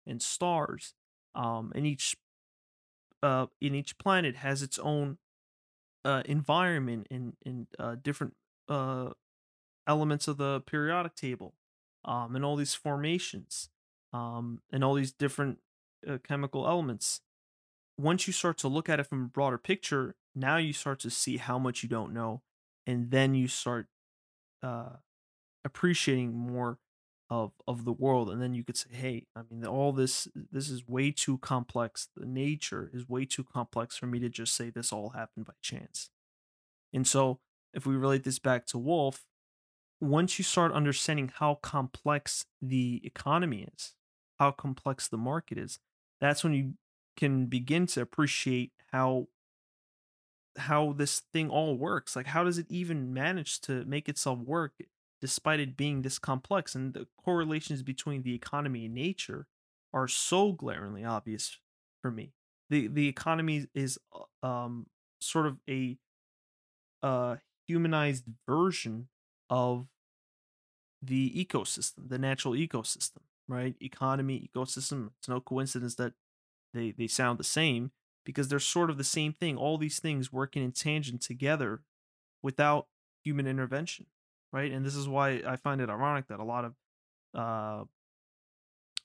and 0.07 0.21
stars. 0.21 0.95
Um, 1.35 1.73
and 1.75 1.87
each 1.87 2.17
uh, 3.23 3.47
in 3.61 3.75
each 3.75 3.99
planet 3.99 4.37
has 4.37 4.63
its 4.63 4.79
own 4.79 5.19
uh, 6.05 6.23
environment 6.25 7.07
and, 7.11 7.35
and 7.45 7.67
uh, 7.79 7.97
different 8.01 8.35
uh, 8.69 9.11
elements 9.87 10.29
of 10.29 10.37
the 10.37 10.61
periodic 10.61 11.15
table 11.15 11.55
um, 12.05 12.37
and 12.37 12.45
all 12.45 12.57
these 12.57 12.75
formations 12.75 13.71
um, 14.13 14.61
and 14.73 14.85
all 14.85 14.95
these 14.95 15.13
different 15.13 15.59
uh, 16.09 16.19
chemical 16.27 16.67
elements. 16.67 17.21
Once 17.99 18.27
you 18.27 18.33
start 18.33 18.57
to 18.59 18.69
look 18.69 18.89
at 18.89 19.01
it 19.01 19.07
from 19.07 19.25
a 19.25 19.29
broader 19.29 19.59
picture, 19.59 20.15
now 20.35 20.57
you 20.57 20.73
start 20.73 21.01
to 21.01 21.11
see 21.11 21.37
how 21.37 21.59
much 21.59 21.83
you 21.83 21.89
don't 21.89 22.15
know, 22.15 22.43
and 22.89 23.11
then 23.11 23.35
you 23.35 23.47
start 23.47 23.87
uh, 24.63 24.97
appreciating 25.65 26.35
more 26.35 26.79
of 27.31 27.53
of 27.69 27.85
the 27.85 27.93
world. 27.93 28.31
And 28.31 28.41
then 28.41 28.55
you 28.55 28.65
could 28.65 28.77
say, 28.79 28.89
"Hey, 28.91 29.27
I 29.37 29.43
mean, 29.51 29.65
all 29.67 29.93
this 29.93 30.27
this 30.35 30.71
is 30.71 30.89
way 30.89 31.13
too 31.13 31.39
complex. 31.39 32.09
The 32.17 32.27
nature 32.27 32.91
is 32.93 33.09
way 33.09 33.27
too 33.27 33.45
complex 33.45 33.99
for 33.99 34.07
me 34.07 34.19
to 34.21 34.31
just 34.31 34.55
say 34.55 34.71
this 34.71 34.93
all 34.93 35.11
happened 35.11 35.47
by 35.47 35.53
chance." 35.63 36.11
And 36.93 37.07
so, 37.07 37.41
if 37.75 37.87
we 37.87 37.95
relate 37.95 38.25
this 38.25 38.39
back 38.39 38.67
to 38.69 38.79
Wolff, 38.79 39.27
once 40.01 40.39
you 40.39 40.45
start 40.45 40.73
understanding 40.73 41.31
how 41.35 41.57
complex 41.57 42.47
the 42.63 43.03
economy 43.05 43.69
is, 43.75 43.95
how 44.39 44.51
complex 44.53 45.09
the 45.09 45.19
market 45.19 45.59
is. 45.59 45.79
That's 46.21 46.43
when 46.43 46.55
you 46.55 46.75
can 47.17 47.47
begin 47.47 47.87
to 47.89 48.01
appreciate 48.01 48.73
how 48.93 49.29
how 50.59 50.93
this 50.93 51.21
thing 51.33 51.49
all 51.49 51.77
works. 51.77 52.17
Like 52.17 52.27
how 52.27 52.45
does 52.45 52.59
it 52.59 52.67
even 52.69 53.13
manage 53.13 53.61
to 53.63 53.85
make 53.85 54.09
itself 54.09 54.39
work 54.39 54.73
despite 55.21 55.61
it 55.61 55.77
being 55.77 56.03
this 56.03 56.19
complex? 56.19 56.75
And 56.75 56.95
the 56.95 57.07
correlations 57.23 57.83
between 57.83 58.23
the 58.23 58.35
economy 58.35 58.87
and 58.87 58.95
nature 58.95 59.47
are 59.93 60.09
so 60.09 60.53
glaringly 60.53 61.05
obvious 61.05 61.59
for 62.03 62.11
me. 62.11 62.33
The 62.71 62.89
the 62.89 63.09
economy 63.09 63.67
is 63.75 63.99
uh, 64.43 64.47
um 64.47 64.87
sort 65.21 65.47
of 65.47 65.57
a 65.69 65.97
uh 67.03 67.37
humanized 67.67 68.25
version 68.47 69.09
of 69.51 69.87
the 71.03 71.31
ecosystem, 71.33 72.09
the 72.09 72.19
natural 72.19 72.55
ecosystem, 72.55 73.23
right? 73.47 73.75
Economy, 73.81 74.51
ecosystem. 74.53 75.11
It's 75.19 75.29
no 75.29 75.41
coincidence 75.41 75.95
that 75.97 76.13
they 76.75 76.91
they 76.93 77.07
sound 77.07 77.39
the 77.39 77.45
same 77.45 77.93
because 78.29 78.49
they're 78.49 78.59
sort 78.59 78.91
of 78.91 78.99
the 78.99 79.05
same 79.05 79.33
thing. 79.33 79.57
All 79.57 79.79
these 79.79 80.01
things 80.01 80.31
working 80.31 80.63
in 80.63 80.71
tangent 80.71 81.23
together 81.23 81.81
without 82.43 82.87
human 83.25 83.47
intervention, 83.47 84.05
right? 84.53 84.71
And 84.71 84.85
this 84.85 84.95
is 84.95 85.09
why 85.09 85.41
I 85.47 85.57
find 85.57 85.81
it 85.81 85.89
ironic 85.89 86.27
that 86.27 86.39
a 86.39 86.45
lot 86.45 86.67
of 86.67 86.75
uh, 87.35 87.85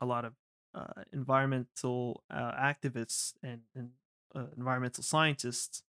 a 0.01 0.05
lot 0.05 0.25
of 0.25 0.33
uh, 0.75 1.03
environmental 1.13 2.21
uh, 2.29 2.51
activists 2.51 3.31
and, 3.41 3.61
and 3.73 3.91
uh, 4.35 4.47
environmental 4.57 5.05
scientists 5.05 5.83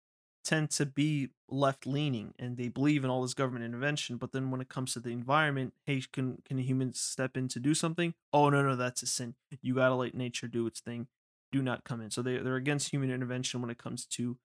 tend 0.45 0.69
to 0.69 0.85
be 0.85 1.29
left 1.49 1.87
leaning 1.87 2.35
and 2.37 2.55
they 2.55 2.67
believe 2.67 3.03
in 3.03 3.09
all 3.09 3.23
this 3.23 3.33
government 3.33 3.63
intervention 3.63 4.17
but 4.17 4.33
then 4.33 4.51
when 4.51 4.59
it 4.59 4.67
comes 4.67 4.91
to 4.91 4.99
the 4.99 5.09
environment 5.09 5.73
hey 5.85 6.03
can 6.11 6.37
can 6.43 6.57
humans 6.57 6.99
step 6.99 7.37
in 7.37 7.47
to 7.47 7.61
do 7.61 7.73
something 7.73 8.13
oh 8.33 8.49
no 8.49 8.61
no 8.61 8.75
that's 8.75 9.01
a 9.01 9.05
sin 9.05 9.35
you 9.61 9.75
got 9.75 9.87
to 9.87 9.95
let 9.95 10.13
nature 10.13 10.49
do 10.49 10.67
its 10.67 10.81
thing 10.81 11.07
do 11.53 11.61
not 11.61 11.85
come 11.85 12.01
in. 12.01 12.11
So 12.11 12.21
they, 12.21 12.37
they're 12.37 12.57
against 12.57 12.89
human 12.89 13.11
intervention 13.11 13.61
when 13.61 13.69
it 13.69 13.77
comes 13.77 14.05
to 14.07 14.37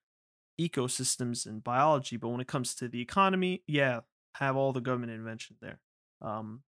ecosystems 0.59 1.45
and 1.45 1.63
biology 1.63 2.17
but 2.17 2.27
when 2.27 2.41
it 2.41 2.47
comes 2.47 2.75
to 2.75 2.89
the 2.89 2.99
economy 2.99 3.63
yeah 3.65 4.01
have 4.35 4.57
all 4.57 4.73
the 4.73 4.81
government 4.81 5.11
intervention 5.11 5.55
there. 5.61 5.79
Um 6.21 6.63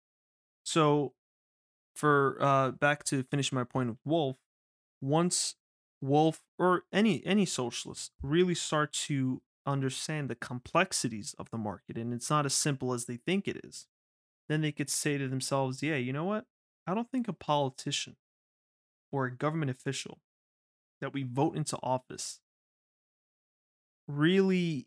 so 0.64 1.14
for 1.94 2.38
uh 2.40 2.70
back 2.70 3.04
to 3.04 3.24
finish 3.24 3.52
my 3.52 3.64
point 3.64 3.88
with 3.88 3.98
Wolff 4.04 4.36
once 5.00 5.56
Wolff 6.00 6.40
or 6.58 6.84
any 6.92 7.24
any 7.26 7.44
socialist 7.44 8.12
really 8.22 8.54
start 8.54 8.92
to 8.92 9.42
understand 9.66 10.30
the 10.30 10.36
complexities 10.36 11.34
of 11.38 11.50
the 11.50 11.58
market 11.58 11.98
and 11.98 12.14
it's 12.14 12.30
not 12.30 12.46
as 12.46 12.54
simple 12.54 12.94
as 12.94 13.04
they 13.06 13.16
think 13.16 13.48
it 13.48 13.60
is 13.64 13.86
then 14.48 14.60
they 14.62 14.72
could 14.72 14.88
say 14.88 15.18
to 15.18 15.28
themselves 15.28 15.82
yeah 15.82 15.96
you 15.96 16.12
know 16.12 16.24
what? 16.24 16.44
I 16.86 16.94
don't 16.94 17.10
think 17.10 17.28
a 17.28 17.32
politician 17.32 18.16
or 19.12 19.26
a 19.26 19.36
government 19.36 19.70
official 19.70 20.20
that 21.00 21.12
we 21.12 21.22
vote 21.22 21.56
into 21.56 21.76
office 21.82 22.40
really 24.08 24.86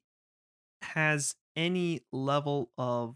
has 0.82 1.36
any 1.56 2.02
level 2.12 2.72
of 2.78 3.16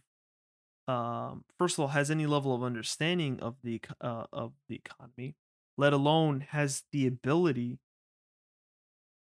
um, 0.88 1.44
first 1.58 1.76
of 1.78 1.82
all 1.82 1.88
has 1.90 2.10
any 2.10 2.26
level 2.26 2.56
of 2.56 2.64
understanding 2.64 3.40
of 3.42 3.56
the 3.64 3.82
uh, 4.00 4.26
of 4.32 4.54
the 4.70 4.76
economy 4.76 5.36
let 5.78 5.94
alone 5.94 6.42
has 6.50 6.84
the 6.92 7.06
ability 7.06 7.80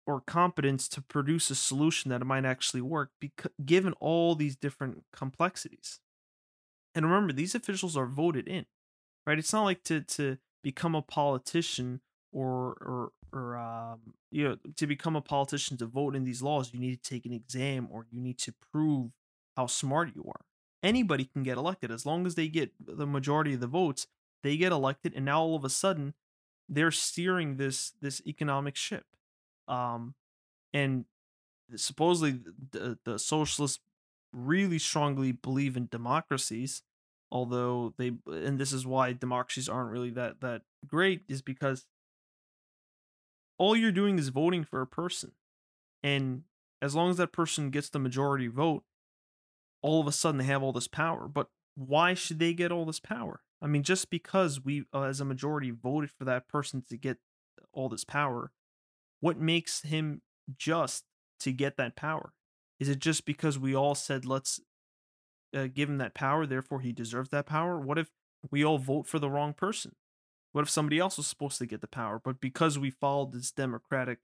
or 0.06 0.20
competence 0.20 0.90
to 0.90 1.02
produce 1.02 1.50
a 1.50 1.56
solution 1.56 2.10
that 2.10 2.22
it 2.22 2.26
might 2.26 2.44
actually 2.44 2.82
work 2.82 3.12
given 3.64 3.94
all 4.02 4.36
these 4.36 4.58
different 4.58 5.04
complexities. 5.16 6.02
And 6.94 7.06
remember 7.06 7.32
these 7.32 7.56
officials 7.56 7.96
are 7.96 8.06
voted 8.06 8.48
in 8.48 8.66
right? 9.26 9.40
It's 9.40 9.54
not 9.54 9.64
like 9.64 9.84
to 9.86 10.02
to 10.02 10.38
become 10.64 10.96
a 10.96 11.02
politician 11.02 12.02
or 12.32 12.76
or 12.82 13.12
or 13.34 13.58
um 13.58 14.00
you 14.32 14.44
know 14.48 14.58
to 14.76 14.88
become 14.88 15.16
a 15.16 15.22
politician 15.22 15.78
to 15.78 15.86
vote 15.86 16.16
in 16.16 16.24
these 16.24 16.42
laws 16.42 16.74
you 16.74 16.80
need 16.80 17.02
to 17.02 17.10
take 17.10 17.26
an 17.26 17.34
exam 17.34 17.88
or 17.92 18.06
you 18.12 18.22
need 18.22 18.38
to 18.38 18.54
prove 18.72 19.12
how 19.58 19.68
smart 19.68 20.10
you 20.16 20.24
are. 20.28 20.46
Anybody 20.82 21.26
can 21.26 21.44
get 21.44 21.58
elected. 21.58 21.92
As 21.92 22.06
long 22.06 22.26
as 22.26 22.36
they 22.36 22.48
get 22.48 22.72
the 22.80 23.08
majority 23.08 23.54
of 23.54 23.60
the 23.60 23.68
votes 23.68 24.08
they 24.44 24.58
get 24.58 24.72
elected 24.72 25.14
and 25.16 25.26
now 25.26 25.42
all 25.42 25.56
of 25.56 25.66
a 25.66 25.70
sudden 25.70 26.14
they're 26.70 26.92
steering 26.92 27.58
this 27.58 27.94
this 28.02 28.22
economic 28.28 28.76
ship. 28.76 29.06
Um 29.68 30.16
and 30.74 31.06
supposedly 31.76 32.40
the, 32.72 32.98
the 33.06 33.20
socialists 33.20 33.80
really 34.32 34.80
strongly 34.80 35.32
believe 35.32 35.78
in 35.78 35.88
democracies 35.92 36.84
although 37.32 37.94
they 37.98 38.12
and 38.28 38.60
this 38.60 38.72
is 38.72 38.86
why 38.86 39.14
democracies 39.14 39.68
aren't 39.68 39.92
really 39.92 40.12
that 40.12 40.40
that 40.42 40.62
great 40.88 41.22
is 41.28 41.42
because 41.42 41.86
all 43.58 43.76
you're 43.76 43.92
doing 43.92 44.18
is 44.18 44.30
voting 44.30 44.64
for 44.64 44.82
a 44.82 44.88
person 44.88 45.32
and 46.02 46.44
as 46.82 46.96
long 46.96 47.10
as 47.10 47.18
that 47.18 47.32
person 47.32 47.70
gets 47.70 47.90
the 47.90 48.00
majority 48.00 48.48
vote 48.48 48.84
all 49.84 50.00
of 50.02 50.08
a 50.08 50.12
sudden 50.12 50.40
they 50.40 50.46
have 50.46 50.64
all 50.64 50.74
this 50.74 50.88
power. 50.88 51.28
But 51.28 51.50
why 51.76 52.16
should 52.16 52.40
they 52.40 52.54
get 52.56 52.72
all 52.72 52.86
this 52.86 53.00
power? 53.00 53.42
I 53.62 53.68
mean, 53.68 53.84
just 53.84 54.10
because 54.10 54.64
we, 54.64 54.86
uh, 54.94 55.04
as 55.04 55.22
a 55.22 55.26
majority, 55.26 55.70
voted 55.70 56.10
for 56.10 56.26
that 56.26 56.48
person 56.48 56.84
to 56.90 56.98
get 56.98 57.18
all 57.72 57.90
this 57.90 58.04
power, 58.04 58.52
what 59.20 59.38
makes 59.38 59.84
him 59.84 60.22
just 60.58 61.04
to 61.42 61.52
get 61.52 61.78
that 61.78 61.96
power? 61.96 62.34
Is 62.80 62.90
it 62.90 63.00
just 63.00 63.26
because 63.26 63.60
we 63.60 63.76
all 63.76 63.96
said, 63.96 64.26
let's 64.26 64.60
uh, 65.56 65.68
give 65.74 65.90
him 65.90 65.98
that 66.00 66.16
power, 66.16 66.46
therefore 66.46 66.82
he 66.82 66.92
deserves 66.92 67.30
that 67.30 67.46
power? 67.46 67.80
What 67.80 67.98
if 67.98 68.10
we 68.50 68.66
all 68.66 68.80
vote 68.80 69.08
for 69.08 69.20
the 69.20 69.30
wrong 69.30 69.54
person? 69.54 69.96
What 70.54 70.62
if 70.62 70.70
somebody 70.70 71.00
else 71.00 71.18
was 71.18 71.28
supposed 71.28 71.58
to 71.58 71.66
get 71.66 71.82
the 71.82 71.88
power, 71.88 72.22
but 72.24 72.40
because 72.40 72.80
we 72.80 72.92
followed 72.92 73.34
this 73.34 73.52
democratic 73.52 74.20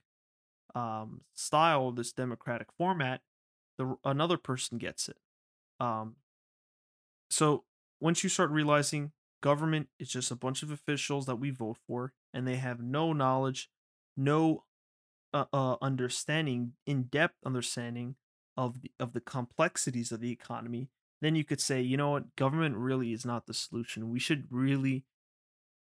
um, 0.73 1.21
style, 1.33 1.91
this 1.91 2.13
democratic 2.13 2.67
format, 2.77 3.21
the 3.77 3.97
another 4.05 4.37
person 4.37 4.77
gets 4.77 5.09
it? 5.09 5.17
Um, 5.79 6.15
so 7.29 7.65
once 7.99 8.23
you 8.23 8.29
start 8.29 8.51
realizing 8.51 9.11
government 9.41 9.89
is 9.99 10.09
just 10.09 10.31
a 10.31 10.35
bunch 10.35 10.63
of 10.63 10.71
officials 10.71 11.25
that 11.25 11.37
we 11.37 11.49
vote 11.49 11.77
for, 11.87 12.13
and 12.33 12.47
they 12.47 12.57
have 12.57 12.79
no 12.79 13.11
knowledge, 13.11 13.69
no 14.15 14.65
uh, 15.33 15.45
uh, 15.51 15.75
understanding, 15.81 16.73
in 16.85 17.03
depth 17.03 17.35
understanding 17.45 18.15
of 18.55 18.81
the, 18.81 18.91
of 18.99 19.13
the 19.13 19.21
complexities 19.21 20.11
of 20.11 20.19
the 20.19 20.31
economy, 20.31 20.89
then 21.21 21.35
you 21.35 21.43
could 21.43 21.61
say, 21.61 21.81
you 21.81 21.97
know 21.97 22.11
what, 22.11 22.35
government 22.35 22.75
really 22.75 23.13
is 23.13 23.25
not 23.25 23.45
the 23.45 23.53
solution. 23.53 24.09
We 24.09 24.19
should 24.19 24.45
really, 24.49 25.05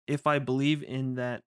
if 0.08 0.26
I 0.26 0.40
believe 0.40 0.84
in 0.84 1.16
that, 1.16 1.44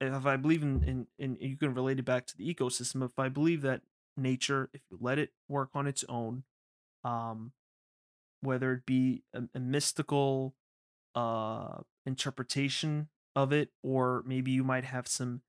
if 0.00 0.26
I 0.26 0.36
believe 0.36 0.62
in, 0.62 0.82
in, 0.82 1.06
in 1.18 1.36
you 1.40 1.56
can 1.56 1.74
relate 1.74 1.98
it 1.98 2.04
back 2.04 2.26
to 2.26 2.36
the 2.36 2.52
ecosystem, 2.52 3.04
if 3.04 3.18
I 3.18 3.28
believe 3.28 3.62
that 3.62 3.82
nature, 4.16 4.70
if 4.72 4.80
you 4.90 4.98
let 5.00 5.18
it 5.18 5.30
work 5.48 5.70
on 5.74 5.86
its 5.86 6.04
own, 6.08 6.44
um, 7.04 7.52
whether 8.40 8.72
it 8.72 8.86
be 8.86 9.22
a, 9.32 9.42
a 9.54 9.60
mystical 9.60 10.54
uh, 11.14 11.78
interpretation 12.06 13.08
of 13.36 13.52
it, 13.52 13.70
or 13.82 14.22
maybe 14.26 14.50
you 14.50 14.64
might 14.64 14.84
have 14.84 15.06
some 15.06 15.42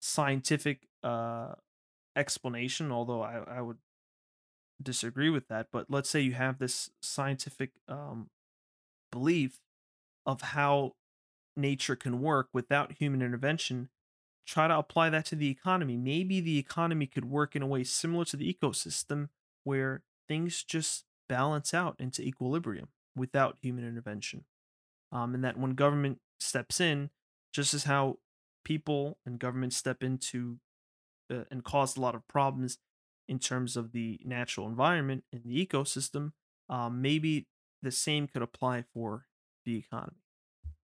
scientific 0.00 0.88
uh, 1.02 1.54
explanation, 2.16 2.92
although 2.92 3.22
I, 3.22 3.42
I 3.48 3.60
would 3.60 3.78
disagree 4.82 5.30
with 5.30 5.48
that. 5.48 5.68
But 5.72 5.86
let's 5.88 6.10
say 6.10 6.20
you 6.20 6.32
have 6.32 6.58
this 6.58 6.90
scientific 7.00 7.70
um, 7.88 8.28
belief 9.10 9.60
of 10.26 10.40
how 10.42 10.92
nature 11.56 11.96
can 11.96 12.20
work 12.20 12.48
without 12.52 12.92
human 12.92 13.22
intervention. 13.22 13.88
Try 14.46 14.68
to 14.68 14.78
apply 14.78 15.10
that 15.10 15.24
to 15.26 15.36
the 15.36 15.50
economy. 15.50 15.96
Maybe 15.96 16.40
the 16.40 16.58
economy 16.58 17.06
could 17.06 17.24
work 17.24 17.54
in 17.54 17.62
a 17.62 17.66
way 17.66 17.84
similar 17.84 18.24
to 18.26 18.36
the 18.36 18.52
ecosystem 18.52 19.28
where 19.64 20.02
things 20.28 20.64
just 20.64 21.04
balance 21.28 21.72
out 21.72 21.96
into 21.98 22.22
equilibrium 22.22 22.88
without 23.14 23.58
human 23.60 23.86
intervention. 23.86 24.44
Um, 25.12 25.34
and 25.34 25.44
that 25.44 25.58
when 25.58 25.74
government 25.74 26.18
steps 26.40 26.80
in, 26.80 27.10
just 27.52 27.74
as 27.74 27.84
how 27.84 28.18
people 28.64 29.18
and 29.26 29.38
government 29.38 29.72
step 29.72 30.02
into 30.02 30.58
uh, 31.30 31.44
and 31.50 31.64
cause 31.64 31.96
a 31.96 32.00
lot 32.00 32.14
of 32.14 32.26
problems 32.28 32.78
in 33.28 33.38
terms 33.38 33.76
of 33.76 33.92
the 33.92 34.20
natural 34.24 34.66
environment 34.66 35.24
and 35.32 35.42
the 35.44 35.66
ecosystem, 35.66 36.32
um, 36.68 37.00
maybe 37.02 37.46
the 37.82 37.90
same 37.90 38.26
could 38.26 38.42
apply 38.42 38.84
for 38.94 39.26
the 39.64 39.76
economy. 39.76 40.21